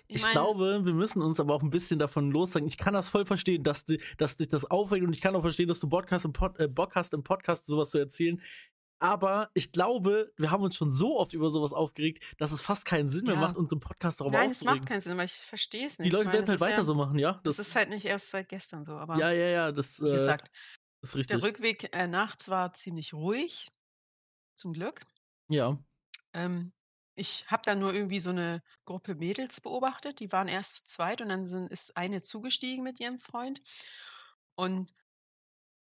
[0.07, 2.67] Ich, mein, glaube, wir müssen uns aber auch ein bisschen davon lossagen.
[2.67, 3.85] Ich kann das voll verstehen, dass,
[4.17, 6.67] dass dich das aufregt und ich kann auch verstehen, dass du Podcast im Pod, äh,
[6.67, 8.41] Bock hast, im Podcast sowas zu erzählen.
[9.01, 12.83] Aber ich glaube, wir haben uns schon so oft über sowas aufgeregt, dass es fast
[12.83, 13.41] keinen Sinn mehr Ja.
[13.41, 14.87] macht, uns im Podcast darüber nein, es macht aufzuregen.
[14.87, 16.07] keinen Sinn, weil ich verstehe es nicht.
[16.07, 17.39] Die Leute ich meine, werden halt das ist weiter ja, so machen, ja?
[17.43, 20.13] Das ist halt nicht erst seit gestern so, aber ja, ja, ja, das wie äh,
[20.13, 20.51] gesagt,
[21.01, 21.43] ist der richtig.
[21.43, 23.69] Rückweg äh, nachts war ziemlich ruhig,
[24.59, 25.03] zum Glück.
[25.49, 25.77] Ja.
[26.33, 26.73] Ähm,
[27.15, 31.21] ich habe da nur irgendwie so eine Gruppe Mädels beobachtet, die waren erst zu zweit
[31.21, 33.61] und dann sind, ist eine zugestiegen mit ihrem Freund.
[34.55, 34.93] Und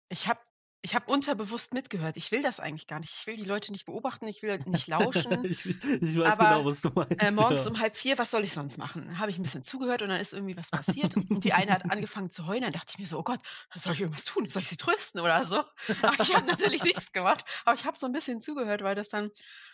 [0.09, 0.41] ich habe
[0.86, 2.17] ich hab unterbewusst mitgehört.
[2.17, 3.13] Ich will das eigentlich gar nicht.
[3.17, 5.45] Ich will die Leute nicht beobachten, ich will nicht lauschen.
[5.45, 7.21] ich, ich weiß Aber, genau, was du meinst.
[7.23, 7.69] Äh, morgens ja.
[7.71, 9.17] um halb vier, was soll ich sonst machen?
[9.17, 11.15] Habe ich ein bisschen zugehört und dann ist irgendwie was passiert.
[11.15, 12.63] Und die eine hat angefangen zu heulen.
[12.63, 13.39] Dann dachte ich mir so, oh Gott,
[13.73, 14.49] soll ich irgendwas tun?
[14.49, 15.63] Soll ich sie trösten oder so?
[16.01, 17.45] Aber ich habe natürlich nichts gemacht.
[17.63, 19.31] Aber ich habe so ein bisschen zugehört, weil das dann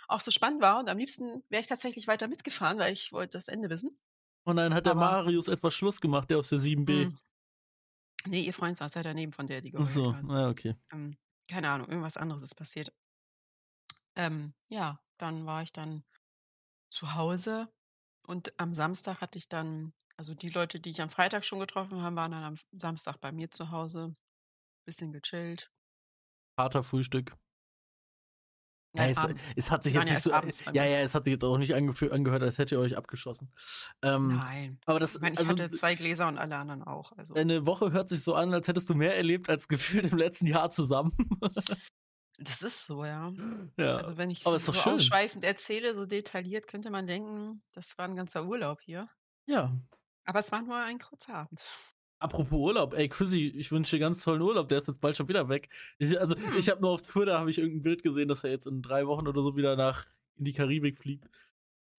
[0.07, 0.80] auch so spannend war.
[0.80, 3.97] Und am liebsten wäre ich tatsächlich weiter mitgefahren, weil ich wollte das Ende wissen.
[4.43, 7.14] Und dann hat der aber- Marius etwas Schluss gemacht, der aus der 7b.
[8.26, 10.26] Nee, ihr Freund saß ja daneben, von der die geheult so, hat.
[10.26, 10.76] na, okay.
[10.93, 11.17] Ähm,
[11.49, 12.93] keine Ahnung, irgendwas anderes ist passiert.
[14.15, 16.03] Ähm, ja, dann war ich dann
[16.91, 17.70] zu Hause
[18.28, 22.01] und am Samstag hatte ich dann, also die Leute, die ich am Freitag schon getroffen
[22.01, 24.13] habe, waren dann am Samstag bei mir zu Hause,
[24.86, 25.72] bisschen gechillt.
[26.59, 27.36] Harter Frühstück.
[28.94, 30.32] Ja, es, es hat sich jetzt nicht so.
[30.74, 33.52] Ja, ja, es hat sich jetzt auch nicht angehört, als hättet ihr euch abgeschossen.
[34.02, 34.80] Ähm, Nein.
[34.86, 37.12] aber das, Ich meine, ich also, hatte zwei Gläser und alle anderen auch.
[37.12, 37.36] Also.
[37.36, 40.48] eine Woche hört sich so an, als hättest du mehr erlebt als gefühlt im letzten
[40.48, 41.12] Jahr zusammen.
[42.42, 43.34] Das ist so, ja.
[43.78, 43.98] ja.
[43.98, 48.06] Also wenn ich aber so, so ausschweifend erzähle, so detailliert, könnte man denken, das war
[48.06, 49.10] ein ganzer Urlaub hier.
[49.46, 49.78] ja.
[50.24, 51.62] Aber es war nur ein kurzer Abend.
[52.20, 55.28] Apropos Urlaub, ey Chrissy, ich wünsche dir ganz tollen Urlaub, der ist jetzt bald schon
[55.30, 55.70] wieder weg.
[55.99, 56.43] Ich, also, Hm.
[56.57, 59.07] ich habe nur auf Twitter habe ich irgendein Bild gesehen, dass er jetzt in drei
[59.07, 60.05] Wochen oder so wieder nach
[60.38, 61.30] in die Karibik fliegt.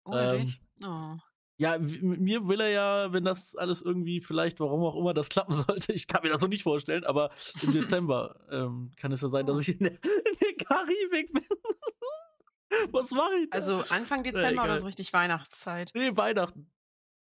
[0.05, 0.55] Oh, Ähm?
[0.85, 1.17] Oh.
[1.57, 5.53] Ja, mir will er ja, wenn das alles irgendwie vielleicht, warum auch immer das klappen
[5.55, 7.31] sollte, ich kann mir das noch nicht vorstellen, aber
[7.63, 9.61] im Dezember ähm, kann es ja sein, dass Oh.
[9.61, 11.45] ich in der, in der Karibik bin.
[12.93, 13.59] Was mache ich da?
[13.59, 14.79] Also Anfang Dezember oder egal.
[14.79, 15.91] so richtig Weihnachtszeit.
[15.95, 16.71] Nee, Weihnachten.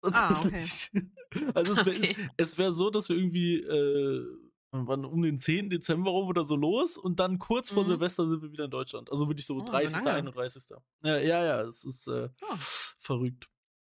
[0.03, 0.91] Ah, Tatsächlich.
[1.53, 2.29] Also es wäre Okay.
[2.37, 4.25] es wär so, dass wir irgendwie äh,
[4.71, 5.69] wann um den 10.
[5.69, 7.87] Dezember rum oder so los und dann kurz vor Mhm.
[7.87, 9.09] Silvester sind wir wieder in Deutschland.
[9.11, 9.95] Also wirklich so Oh, so 30.
[10.03, 10.11] lange.
[10.17, 10.63] 31.
[11.03, 12.55] Ja, ja, ja, es ist äh, Oh.
[12.99, 13.47] verrückt.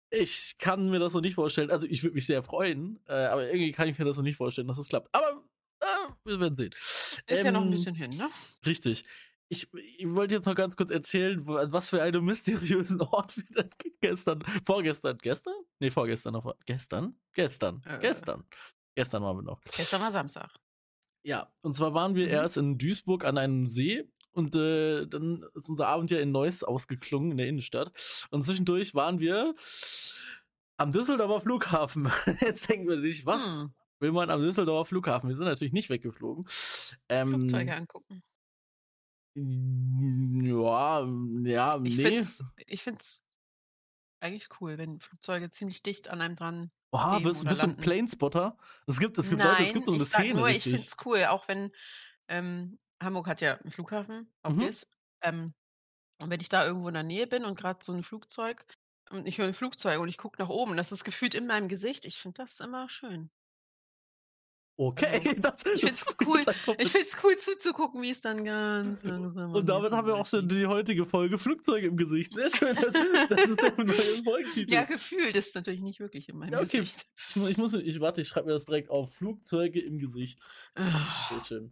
[0.10, 1.70] Ich kann mir das noch nicht vorstellen.
[1.72, 4.38] Also ich würde mich sehr freuen, äh, aber irgendwie kann ich mir das noch nicht
[4.38, 5.08] vorstellen, dass es klappt.
[5.14, 5.44] Aber
[5.80, 5.86] äh,
[6.26, 6.72] wir werden sehen.
[7.28, 8.28] Ist ja noch ein Ähm, bisschen hin, ne?
[8.66, 9.06] Richtig.
[9.50, 13.70] Ich, ich wollte jetzt noch ganz kurz erzählen, was für einen mysteriösen Ort wir dann
[14.02, 15.54] gestern, vorgestern, gestern?
[15.80, 16.56] Nee, vorgestern noch.
[16.66, 17.16] Gestern?
[17.34, 17.82] Gestern.
[17.86, 18.00] Äh.
[18.00, 18.44] Gestern.
[18.96, 19.62] Gestern waren wir noch.
[19.62, 20.50] Gestern war Samstag.
[21.24, 22.32] Ja, und zwar waren wir Mhm.
[22.32, 26.64] erst in Duisburg an einem See und äh, dann ist unser Abend ja in Neuss
[26.64, 27.92] ausgeklungen in der Innenstadt.
[28.32, 29.54] Und zwischendurch waren wir
[30.78, 32.10] am Düsseldorfer Flughafen.
[32.42, 33.74] Jetzt denken wir sich, was Hm.
[34.00, 35.28] will man am Düsseldorfer Flughafen?
[35.30, 36.46] Wir sind natürlich nicht weggeflogen.
[37.10, 38.24] Ähm, Flugzeuge angucken.
[40.44, 41.06] Ja,
[41.44, 42.04] ja, Ich nee.
[42.04, 43.26] find's, ich find's
[44.22, 46.72] eigentlich cool, wenn Flugzeuge ziemlich dicht an einem dran.
[46.92, 47.78] Oha, bist, bist du ein.
[47.78, 48.58] Planespotter?
[48.88, 50.74] Es gibt, es gibt Nein, Leute, es gibt so eine ich Szene nur, ich richtig.
[50.74, 51.72] find's cool, auch wenn
[52.28, 54.52] ähm, Hamburg hat ja einen Flughafen, Mhm.
[54.52, 54.88] obvious.
[55.22, 55.54] Ähm,
[56.22, 58.66] und wenn ich da irgendwo in der Nähe bin und gerade so ein Flugzeug
[59.12, 61.68] und ich höre ein Flugzeug und ich gucke nach oben, das ist gefühlt in meinem
[61.70, 62.06] Gesicht.
[62.06, 63.32] Ich finde das immer schön.
[64.82, 66.40] Okay, das, Ich find's das cool.
[66.78, 69.50] Ich find's cool zuzugucken, wie es dann ganz langsam.
[69.50, 72.34] an Und damit haben wir auch schon die heutige Folge Flugzeuge im Gesicht.
[72.34, 72.76] Sehr schön.
[72.76, 72.94] Das,
[73.30, 74.74] das ist der neue Folgentitel.
[74.74, 76.80] Ja, gefühlt ist natürlich nicht wirklich in meinem Ja, okay.
[76.80, 77.08] Gesicht.
[77.18, 79.14] Ich muss, ich, muss, ich warte, ich schreibe mir das direkt auf.
[79.14, 80.40] Flugzeuge im Gesicht.
[80.76, 81.72] Ah, Sehr schön.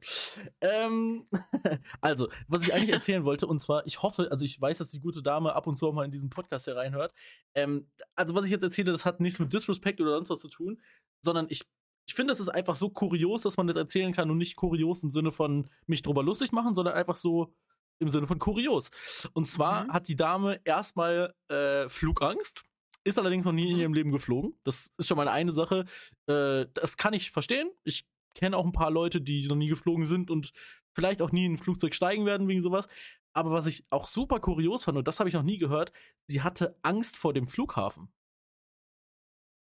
[0.60, 1.28] Ähm,
[2.01, 4.99] also, was ich eigentlich erzählen wollte, und zwar, ich hoffe, also ich weiß, dass die
[4.99, 7.14] gute Dame ab und zu auch mal in diesen Podcast hier reinhört.
[7.55, 7.88] Ähm,
[8.18, 10.82] also, was ich jetzt erzähle, das hat nichts mit Disrespect oder sonst was zu tun,
[11.22, 11.64] sondern ich,
[12.08, 15.03] ich finde, es ist einfach so kurios, dass man das erzählen kann und nicht kurios
[15.03, 17.53] im Sinne von mich drüber lustig machen, sondern einfach so
[17.99, 18.89] im Sinne von kurios.
[19.34, 19.93] Und zwar Mhm.
[19.93, 22.64] hat die Dame erstmal äh, Flugangst.
[23.03, 23.82] Ist allerdings noch nie in Mhm.
[23.82, 24.58] ihrem Leben geflogen.
[24.64, 25.86] Das ist schon mal eine Sache.
[26.28, 27.70] Äh, das kann ich verstehen.
[27.84, 28.05] Ich
[28.36, 30.51] kenne auch ein paar Leute, die noch nie geflogen sind und
[30.93, 32.88] vielleicht auch nie in ein Flugzeug steigen werden wegen sowas.
[33.34, 35.91] Aber was ich auch super kurios fand, und das habe ich noch nie gehört,
[36.28, 38.12] sie hatte Angst vor dem Flughafen.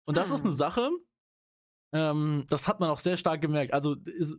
[0.08, 0.58] Und das ist eine Hm.
[0.58, 0.90] Sache,
[1.94, 3.74] ähm, das hat man auch sehr stark gemerkt.
[3.74, 4.36] Also ist,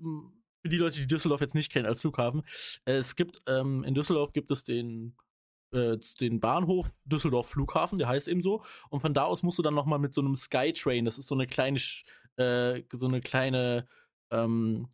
[0.63, 2.43] für die Leute, die Düsseldorf jetzt nicht kennen als Flughafen,
[2.85, 5.17] es gibt ähm, in Düsseldorf gibt es den
[5.73, 8.63] äh, den Bahnhof Düsseldorf Flughafen, der heißt eben so.
[8.91, 11.29] Und von da aus musst du dann noch mal mit so einem Skytrain, das ist
[11.29, 11.79] so eine kleine,
[12.37, 13.89] äh, so eine kleine
[14.31, 14.89] ähm,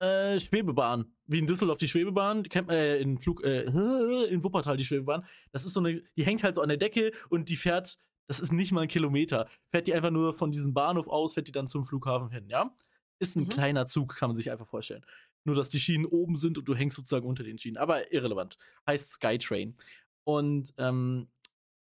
[0.00, 3.62] äh, Schwebebahn, wie in Düsseldorf die Schwebebahn, die kennt man äh, in Flug, äh,
[4.30, 5.24] in Wuppertal die Schwebebahn.
[5.52, 8.40] Das ist so eine, die hängt halt so an der Decke und die fährt, das
[8.40, 11.52] ist nicht mal ein Kilometer, fährt die einfach nur von diesem Bahnhof aus, fährt die
[11.52, 12.74] dann zum Flughafen hin, ja?
[13.18, 13.48] Ist ein Mhm.
[13.48, 15.04] kleiner Zug, kann man sich einfach vorstellen.
[15.44, 17.76] Nur, dass die Schienen oben sind und du hängst sozusagen unter den Schienen.
[17.76, 18.56] Aber irrelevant.
[18.86, 19.76] Heißt Skytrain.
[20.24, 21.28] Und ähm,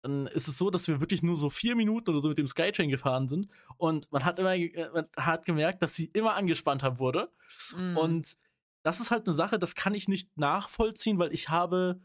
[0.03, 2.47] dann ist es so, dass wir wirklich nur so vier Minuten oder so mit dem
[2.47, 3.49] Skytrain gefahren sind.
[3.77, 7.31] Und man hat immer äh, man hat gemerkt, dass sie immer angespannter wurde.
[7.77, 7.97] mm.
[7.97, 8.37] Und
[8.83, 12.01] das ist halt eine Sache, das kann ich nicht nachvollziehen, weil ich habe,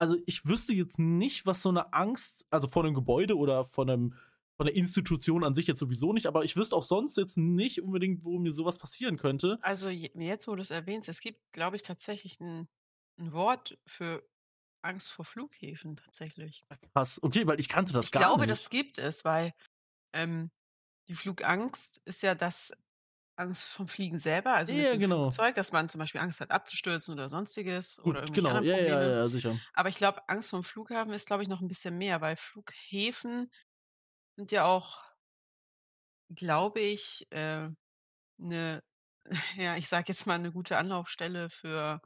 [0.00, 3.88] also ich wüsste jetzt nicht, was so eine Angst, also vor einem Gebäude oder von
[3.90, 4.14] einem
[4.56, 7.80] von der Institution an sich jetzt sowieso nicht, aber ich wüsste auch sonst jetzt nicht
[7.80, 9.58] unbedingt, wo mir sowas passieren könnte.
[9.62, 12.68] Also je- jetzt, wo du es erwähnst, es gibt, glaube ich, tatsächlich ein,
[13.18, 14.22] ein Wort für
[14.82, 16.66] Angst vor Flughäfen tatsächlich.
[16.92, 17.22] Krass.
[17.22, 18.50] Okay, weil ich kannte das ich gar glaube, nicht.
[18.50, 19.54] das gibt es, weil
[20.14, 20.50] ähm,
[21.08, 22.76] die Flugangst ist ja das
[23.40, 25.36] Angst vom Fliegen selber, also mit Ja, dem genau.
[25.40, 29.16] Flugzeug, dass man zum Beispiel Angst hat abzustürzen oder sonstiges oder genau, ja, ja, Probleme.
[29.16, 29.60] ja, sicher.
[29.74, 33.50] Aber ich glaube, Angst vom Flughafen ist, glaube ich, noch ein bisschen mehr, weil Flughäfen
[34.36, 35.00] sind ja auch,
[36.34, 37.68] glaube ich, äh,
[38.40, 38.84] eine,
[39.56, 42.00] ja, ich sage jetzt mal, eine gute Anlaufstelle für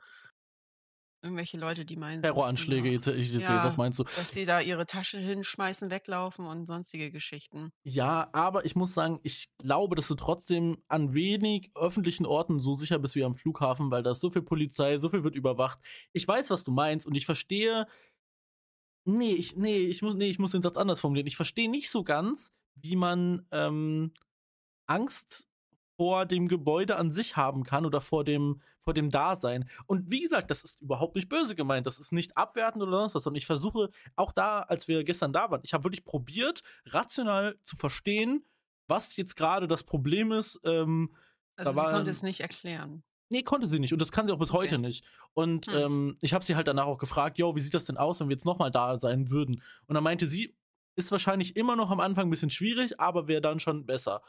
[1.25, 4.05] irgendwelche Leute, die meinen, Terroranschläge, etc., ja, was meinst du?
[4.05, 7.73] dass sie da ihre Tasche hinschmeißen, weglaufen und sonstige Geschichten.
[7.83, 12.75] Ja, aber ich muss sagen, ich glaube, dass du trotzdem an wenig öffentlichen Orten so
[12.75, 15.79] sicher bist wie am Flughafen, weil da ist so viel Polizei, so viel wird überwacht.
[16.13, 17.87] Ich weiß, was du meinst und ich verstehe.
[19.07, 21.27] Nee, ich, nee, ich muss, nee, ich muss den Satz anders formulieren.
[21.27, 24.13] Ich verstehe nicht so ganz, wie man ähm,
[24.87, 25.49] Angst
[25.97, 29.69] vor dem Gebäude an sich haben kann oder vor dem, vor dem Dasein.
[29.87, 31.87] Und wie gesagt, das ist überhaupt nicht böse gemeint.
[31.87, 33.27] Das ist nicht abwertend oder sonst was.
[33.27, 37.57] Und ich versuche auch da, als wir gestern da waren, ich habe wirklich probiert, rational
[37.63, 38.45] zu verstehen,
[38.87, 40.61] was jetzt gerade das Problem ist.
[40.65, 41.15] Ähm,
[41.57, 43.05] Also Da sie waren- konnte es nicht erklären.
[43.31, 43.93] Nee, konnte sie nicht.
[43.93, 44.79] Und das kann sie auch bis heute Okay.
[44.83, 45.05] nicht.
[45.33, 45.75] Und Hm.
[45.77, 48.29] ähm, ich habe sie halt danach auch gefragt, yo, wie sieht das denn aus, wenn
[48.29, 49.63] wir jetzt nochmal da sein würden?
[49.87, 50.55] Und dann meinte sie,
[50.97, 54.23] ist wahrscheinlich immer noch am Anfang ein bisschen schwierig, aber wäre dann schon besser.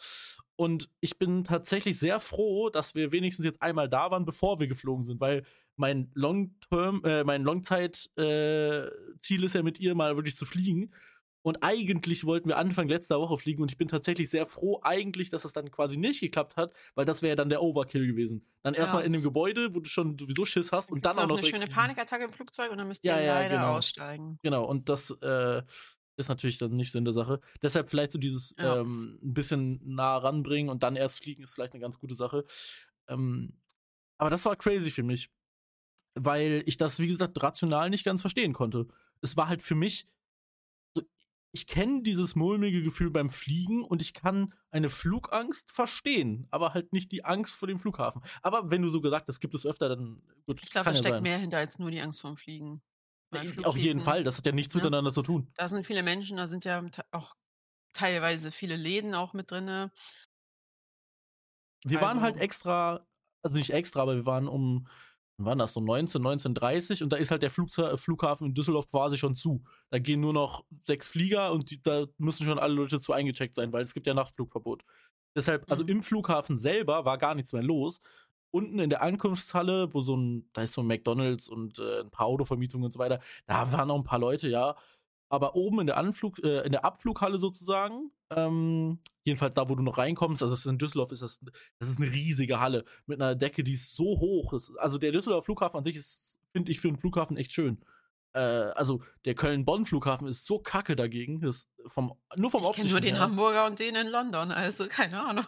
[0.55, 4.67] Und ich bin tatsächlich sehr froh, dass wir wenigstens jetzt einmal da waren, bevor wir
[4.67, 5.43] geflogen sind, weil
[5.75, 10.93] mein Long-Term, äh, mein Longzeit-Ziel ist ja mit ihr mal wirklich zu fliegen.
[11.41, 15.29] Und eigentlich wollten wir Anfang letzter Woche fliegen und ich bin tatsächlich sehr froh, eigentlich,
[15.29, 18.47] dass es dann quasi nicht geklappt hat, weil das wäre ja dann der Overkill gewesen.
[18.63, 19.05] Dann erstmal Ja.
[19.05, 21.59] in dem Gebäude, wo du schon sowieso Schiss hast und dann auch noch eine schöne
[21.65, 21.75] fliegen.
[21.75, 23.77] Panikattacke im Flugzeug und dann müsst Ja, ihr ja, leider genau.
[23.77, 24.39] aussteigen.
[24.41, 25.61] Genau, und das äh,
[26.17, 27.41] ist natürlich dann nicht Sinn der Sache.
[27.61, 28.81] Deshalb vielleicht so dieses Ja.
[28.81, 32.45] ähm, ein bisschen nah ranbringen und dann erst fliegen ist vielleicht eine ganz gute Sache.
[33.07, 33.59] Ähm,
[34.17, 35.29] aber das war crazy für mich.
[36.17, 38.87] weil ich das, wie gesagt, rational nicht ganz verstehen konnte.
[39.21, 40.07] Es war halt für mich,
[40.95, 41.01] so,
[41.51, 46.93] ich kenne dieses mulmige Gefühl beim Fliegen und ich kann eine Flugangst verstehen, aber halt
[46.93, 48.21] nicht die Angst vor dem Flughafen.
[48.41, 50.63] Aber wenn du so gesagt hast, gibt es öfter, dann gut.
[50.63, 51.23] Ich glaube, da ja steckt sein.
[51.23, 52.81] mehr hinter als nur die Angst vorm Fliegen.
[53.63, 54.79] Auf jeden Fall, das hat ja nichts ja.
[54.79, 55.51] miteinander zu tun.
[55.55, 57.35] Da sind viele Menschen, da sind ja auch
[57.93, 59.65] teilweise viele Läden auch mit drin.
[59.67, 59.89] Wir
[61.97, 62.01] also.
[62.01, 63.05] waren halt also extra,
[63.43, 64.87] also nicht extra, aber wir waren um
[65.37, 68.89] wann war das so 19, 1930 und da ist halt der Flug, Flughafen in Düsseldorf
[68.89, 69.63] quasi schon zu.
[69.89, 73.55] Da gehen nur noch sechs Flieger und die, da müssen schon alle Leute zu eingecheckt
[73.55, 74.83] sein, weil es gibt ja Nachtflugverbot.
[75.35, 75.89] Deshalb, also mhm.
[75.89, 77.99] im Flughafen selber war gar nichts mehr los.
[78.55, 82.09] Unten in der Ankunftshalle, wo so ein, da ist so ein McDonalds und äh, ein
[82.09, 84.75] paar Autovermietungen und so weiter, da waren noch ein paar Leute, ja.
[85.27, 89.83] Aber oben in der Anflug, äh, in der Abflughalle sozusagen, ähm, jedenfalls da, wo du
[89.83, 91.41] noch reinkommst, also in Düsseldorf ist das,
[91.79, 94.53] das ist eine riesige Halle mit einer Decke, die ist so hoch.
[94.53, 97.83] Ist, also der Düsseldorfer Flughafen an sich ist, finde ich, für einen Flughafen echt schön.
[98.33, 101.41] Äh, also der Köln-Bonn-Flughafen ist so kacke dagegen.
[101.41, 103.23] Das vom, nur vom ich kenne nur den her.
[103.23, 105.45] Hamburger und den in London, also keine Ahnung.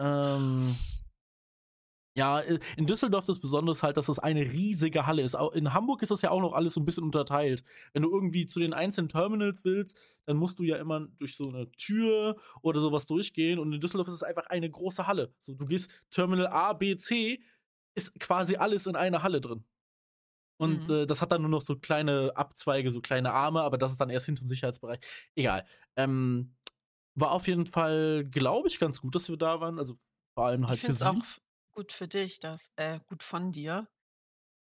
[0.00, 0.76] Ähm,
[2.14, 5.36] ja, äh, in Düsseldorf das Besondere ist halt, dass das eine riesige Halle ist.
[5.54, 7.62] In Hamburg ist das ja auch noch alles so ein bisschen unterteilt.
[7.92, 11.48] Wenn du irgendwie zu den einzelnen Terminals willst, dann musst du ja immer durch so
[11.48, 13.58] eine Tür oder sowas durchgehen.
[13.58, 15.32] Und in Düsseldorf ist es einfach eine große Halle.
[15.38, 17.40] So, du gehst Terminal A, B, C,
[17.94, 19.64] ist quasi alles in einer Halle drin.
[20.58, 20.94] Und mhm.
[20.94, 24.00] äh, das hat dann nur noch so kleine Abzweige, so kleine Arme, aber das ist
[24.00, 24.98] dann erst hinter dem Sicherheitsbereich.
[25.36, 25.64] Egal.
[25.96, 26.56] Ähm,
[27.14, 29.78] war auf jeden Fall, glaube ich, ganz gut, dass wir da waren.
[29.78, 29.96] Also
[30.34, 31.04] vor allem halt ich für sie.
[31.04, 31.14] Auch
[31.78, 33.88] gut für dich, dass äh, gut von dir,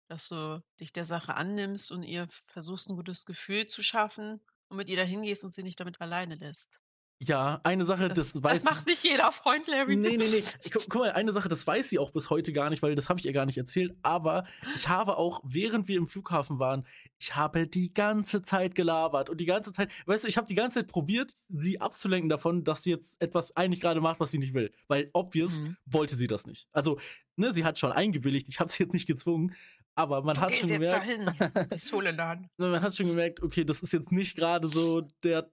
[0.10, 4.78] dass du dich der Sache annimmst und ihr versuchst, ein gutes Gefühl zu schaffen und
[4.78, 6.82] mit ihr dahin gehst und sie nicht damit alleine lässt.
[7.20, 8.64] Ja, eine Sache, das, das weiß.
[8.64, 9.96] Das macht nicht jeder Freund, Larry.
[9.96, 10.44] Nee, nee, nee.
[10.72, 13.08] Guck, guck, mal, eine Sache, das weiß sie auch bis heute gar nicht, weil das
[13.08, 13.96] habe ich ihr gar nicht erzählt.
[14.04, 14.46] Aber
[14.76, 16.86] ich habe auch, während wir im Flughafen waren,
[17.18, 20.56] ich habe die ganze Zeit gelabert und die ganze Zeit, weißt du, ich habe die
[20.56, 24.38] ganze Zeit probiert, sie abzulenken davon, dass sie jetzt etwas eigentlich gerade macht, was sie
[24.38, 24.74] nicht will.
[24.90, 25.78] Weil obvious mhm.
[25.86, 26.68] wollte sie das nicht.
[26.74, 27.00] Also,
[27.38, 29.56] ne, sie hat schon eingewilligt, ich habe sie jetzt nicht gezwungen.
[29.98, 30.94] Aber man du hat schon gemerkt.
[30.94, 31.70] Dahin.
[31.70, 32.48] Pistole in der Hand.
[32.58, 35.50] Man hat schon gemerkt, okay, das ist jetzt nicht gerade so der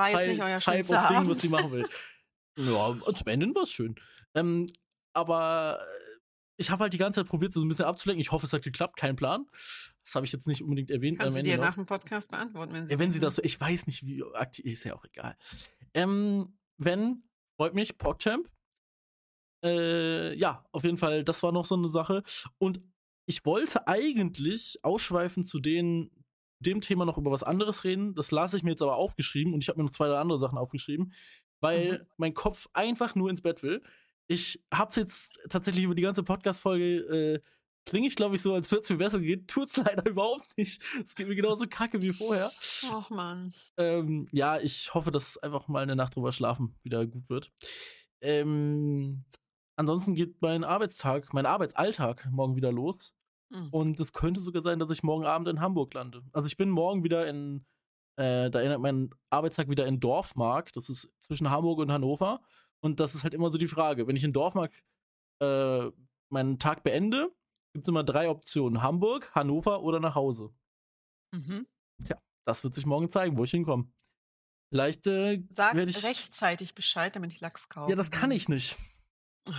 [0.00, 1.88] war jetzt nicht euer Type of Ding, was sie machen will.
[2.56, 3.94] ja, zum Ende war es schön.
[4.34, 4.66] Ähm,
[5.12, 6.20] aber äh,
[6.56, 8.20] ich habe halt die ganze Zeit probiert, so ein bisschen abzulenken.
[8.20, 8.96] Ich hoffe, es hat geklappt.
[8.96, 9.46] Kein Plan.
[10.04, 11.18] Das habe ich jetzt nicht unbedingt erwähnt.
[11.18, 12.92] Kannst du dir nach dem Podcast beantworten, wenn sie.
[12.92, 15.36] Ja, wenn sie das so, ich weiß nicht, wie aktiv, ist ja auch egal.
[15.94, 17.22] Ähm, wenn,
[17.56, 18.50] freut mich, PogChamp.
[19.64, 22.22] Äh, ja, auf jeden Fall, das war noch so eine Sache.
[22.58, 22.80] Und
[23.26, 26.10] ich wollte eigentlich ausschweifen zu den
[26.60, 28.14] dem Thema noch über was anderes reden.
[28.14, 30.38] Das lasse ich mir jetzt aber aufgeschrieben und ich habe mir noch zwei, drei andere
[30.38, 31.12] Sachen aufgeschrieben,
[31.60, 32.06] weil mhm.
[32.16, 33.82] mein Kopf einfach nur ins Bett will.
[34.28, 37.40] Ich habe jetzt tatsächlich über die ganze Podcast-Folge äh,
[37.84, 39.46] klinge ich, glaube ich, so, als würde es mir besser gehen.
[39.46, 40.82] Tut's leider überhaupt nicht.
[41.02, 42.50] Es geht mir genauso kacke wie vorher.
[42.90, 43.52] Ach man.
[43.76, 47.50] Ähm, ja, ich hoffe, dass einfach mal eine Nacht drüber schlafen wieder gut wird.
[48.20, 49.24] Ähm,
[49.76, 53.12] ansonsten geht mein Arbeitstag, mein Arbeitsalltag morgen wieder los.
[53.50, 53.68] Mhm.
[53.70, 56.22] Und es könnte sogar sein, dass ich morgen Abend in Hamburg lande.
[56.32, 57.66] Also ich bin morgen wieder in,
[58.16, 60.72] äh, da erinnert mein Arbeitstag wieder in Dorfmark.
[60.72, 62.40] Das ist zwischen Hamburg und Hannover.
[62.80, 64.06] Und das ist halt immer so die Frage.
[64.06, 64.72] Wenn ich in Dorfmark
[65.40, 65.90] äh,
[66.30, 67.30] meinen Tag beende,
[67.72, 70.50] gibt es immer drei Optionen: Hamburg, Hannover oder nach Hause.
[71.32, 71.66] Mhm.
[72.04, 73.90] Tja, das wird sich morgen zeigen, wo ich hinkomme.
[74.72, 77.90] Vielleicht äh, Sag ich, rechtzeitig Bescheid, damit ich Lachs kaufe.
[77.90, 78.76] Ja, das kann ich nicht.
[79.48, 79.52] Oh.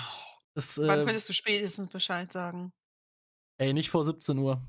[0.54, 2.74] Das, Wann äh, könntest du spätestens Bescheid sagen?
[3.62, 4.59] Ey, nicht vor 17 Uhr.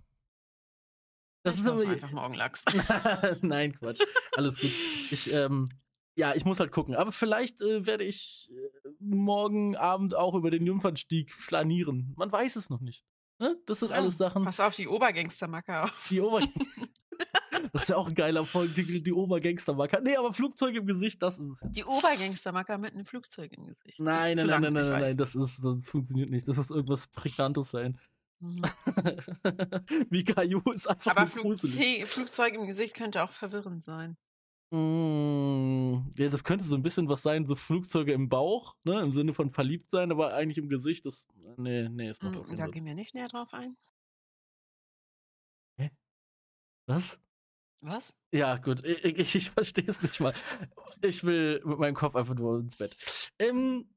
[1.44, 2.62] Das ich ist aber einfach morgen Lachs.
[3.40, 4.02] Nein, Quatsch.
[4.36, 4.70] Alles gut.
[5.10, 5.66] Ich, ähm,
[6.14, 6.94] ja, ich muss halt gucken.
[6.94, 12.12] Aber vielleicht äh, werde ich äh, morgen Abend auch über den Jungfernstieg flanieren.
[12.18, 13.06] Man weiß es noch nicht.
[13.38, 13.56] Ne?
[13.64, 14.44] Das sind ja, alles Sachen.
[14.44, 16.08] Pass auf die Obergangstermacker auf.
[16.10, 16.40] Die Ober
[17.72, 20.00] Das ist ja auch ein geiler Folge, die, die Obergangstermacker.
[20.02, 21.70] Nee, aber Flugzeug im Gesicht, das ist es.
[21.70, 24.00] Die Obergangstermacker mit einem Flugzeug im Gesicht.
[24.00, 26.46] Nein, nein, nein, nein, nein, nein, das ist, das funktioniert nicht.
[26.46, 27.98] Das muss irgendwas Prägnantes sein.
[28.42, 28.60] Mhm.
[30.10, 34.16] Wie Caillou ist einfach Aber Flug Flugzeug im Gesicht könnte auch verwirrend sein.
[34.72, 39.12] Mm, ja, das könnte so ein bisschen was sein, so Flugzeuge im Bauch, ne, im
[39.12, 42.48] Sinne von verliebt sein, aber eigentlich im Gesicht, das, nee, nee, das macht mm, auch
[42.56, 42.70] Da Sinn.
[42.70, 43.76] gehen wir nicht näher drauf ein.
[45.76, 45.90] Hä?
[46.86, 47.20] Was?
[47.82, 48.18] Was?
[48.32, 50.34] Ja, gut, ich, ich, ich verstehe es nicht mal.
[51.02, 52.96] Ich will mit meinem Kopf einfach nur ins Bett.
[53.38, 53.88] Ähm,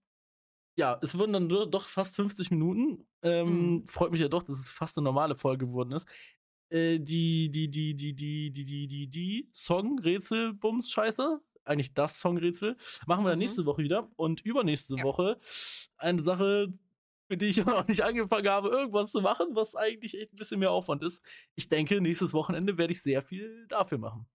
[0.76, 3.08] ja, es wurden dann doch fast 50 Minuten.
[3.22, 3.88] Ähm, mhm.
[3.88, 6.08] Freut mich ja doch, dass es fast eine normale Folge geworden ist.
[6.70, 12.76] Äh, die, die, die, die, die, die, die, die, die Song-Rätsel-Bums-Scheiße, eigentlich das Songrätsel,
[13.08, 13.44] machen wir dann mhm.
[13.44, 14.12] nächste Woche wieder.
[14.18, 15.04] Und übernächste ja.
[15.04, 15.40] Woche
[15.98, 16.74] eine Sache,
[17.30, 20.38] mit denen ich immer noch nicht angefangen habe, irgendwas zu machen, was eigentlich echt ein
[20.38, 21.24] bisschen mehr Aufwand ist.
[21.56, 24.28] Ich denke, nächstes Wochenende werde ich sehr viel dafür machen.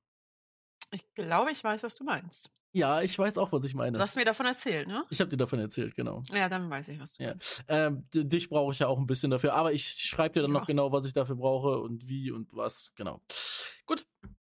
[0.92, 2.50] Ich glaube, ich weiß, was du meinst.
[2.72, 3.98] Ja, ich weiß auch, was ich meine.
[3.98, 5.04] Du hast mir davon erzählt, ne?
[5.10, 6.22] Ich habe dir davon erzählt, genau.
[6.32, 7.30] Ja, dann weiß ich, was du Ja.
[7.30, 7.64] meinst.
[7.68, 10.60] Ähm, dich brauche ich ja auch ein bisschen dafür, aber ich schreibe dir dann Ja.
[10.60, 12.92] noch genau, was ich dafür brauche und wie und was.
[12.94, 13.20] Genau.
[13.86, 14.06] Gut.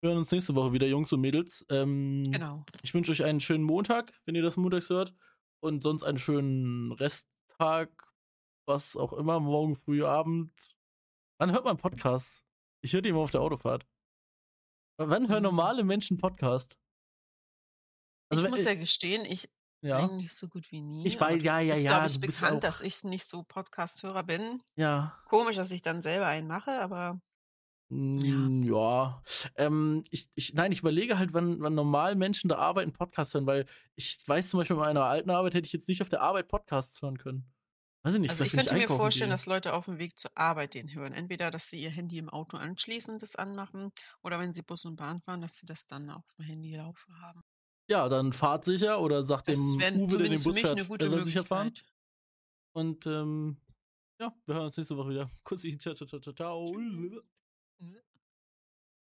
[0.02, 1.66] Wir hören uns nächste Woche wieder, Jungs und Mädels.
[1.70, 2.66] Ähm, Genau.
[2.84, 5.14] Ich wünsche euch einen schönen Montag, wenn ihr das montags hört.
[5.62, 7.90] Und sonst einen schönen Resttag,
[8.68, 10.52] was auch immer, morgen früh, Abend.
[11.40, 12.44] Wann hört man Podcasts?
[12.82, 13.88] Ich höre die immer auf der Autofahrt.
[14.98, 15.44] Wann hören Mhm.
[15.50, 16.78] normale Menschen Podcast?
[18.30, 19.50] Also ich muss ja gestehen, ich
[19.82, 21.06] Ja, eigentlich so gut wie nie.
[21.06, 23.44] Ich das ja, ja, ist, ja, glaube ich, du bist bekannt, dass ich nicht so
[23.44, 24.62] Podcast-Hörer bin.
[24.76, 25.18] ja.
[25.30, 27.20] Komisch, dass ich dann selber einen mache, aber
[27.90, 29.22] Mm, Ja.
[29.56, 33.46] Ähm, ich, ich, nein, ich überlege halt, wann, wann normal Menschen da arbeiten, Podcasts hören,
[33.46, 33.66] weil
[33.96, 36.48] ich weiß zum Beispiel bei meiner alten Arbeit hätte ich jetzt nicht auf der Arbeit
[36.48, 37.46] Podcasts hören können.
[38.04, 39.36] Weiß ich nicht, also ich könnte mir vorstellen, gehe.
[39.36, 41.14] dass Leute auf dem Weg zur Arbeit den hören.
[41.14, 43.92] Entweder, dass sie ihr Handy im Auto anschließen, das anmachen,
[44.24, 47.22] oder wenn sie Bus und Bahn fahren, dass sie das dann auf dem Handy laufen
[47.22, 47.42] haben.
[47.90, 51.06] Ja, dann fahrt sicher oder sagt Das dem Uwe, der den Bus fährt, eine gute
[51.06, 51.74] er soll sicher fahren.
[52.74, 53.58] Und ähm,
[54.20, 55.30] ja, wir hören uns nächste Woche wieder.
[55.44, 56.66] Kussi, ciao, ciao, ciao, ciao.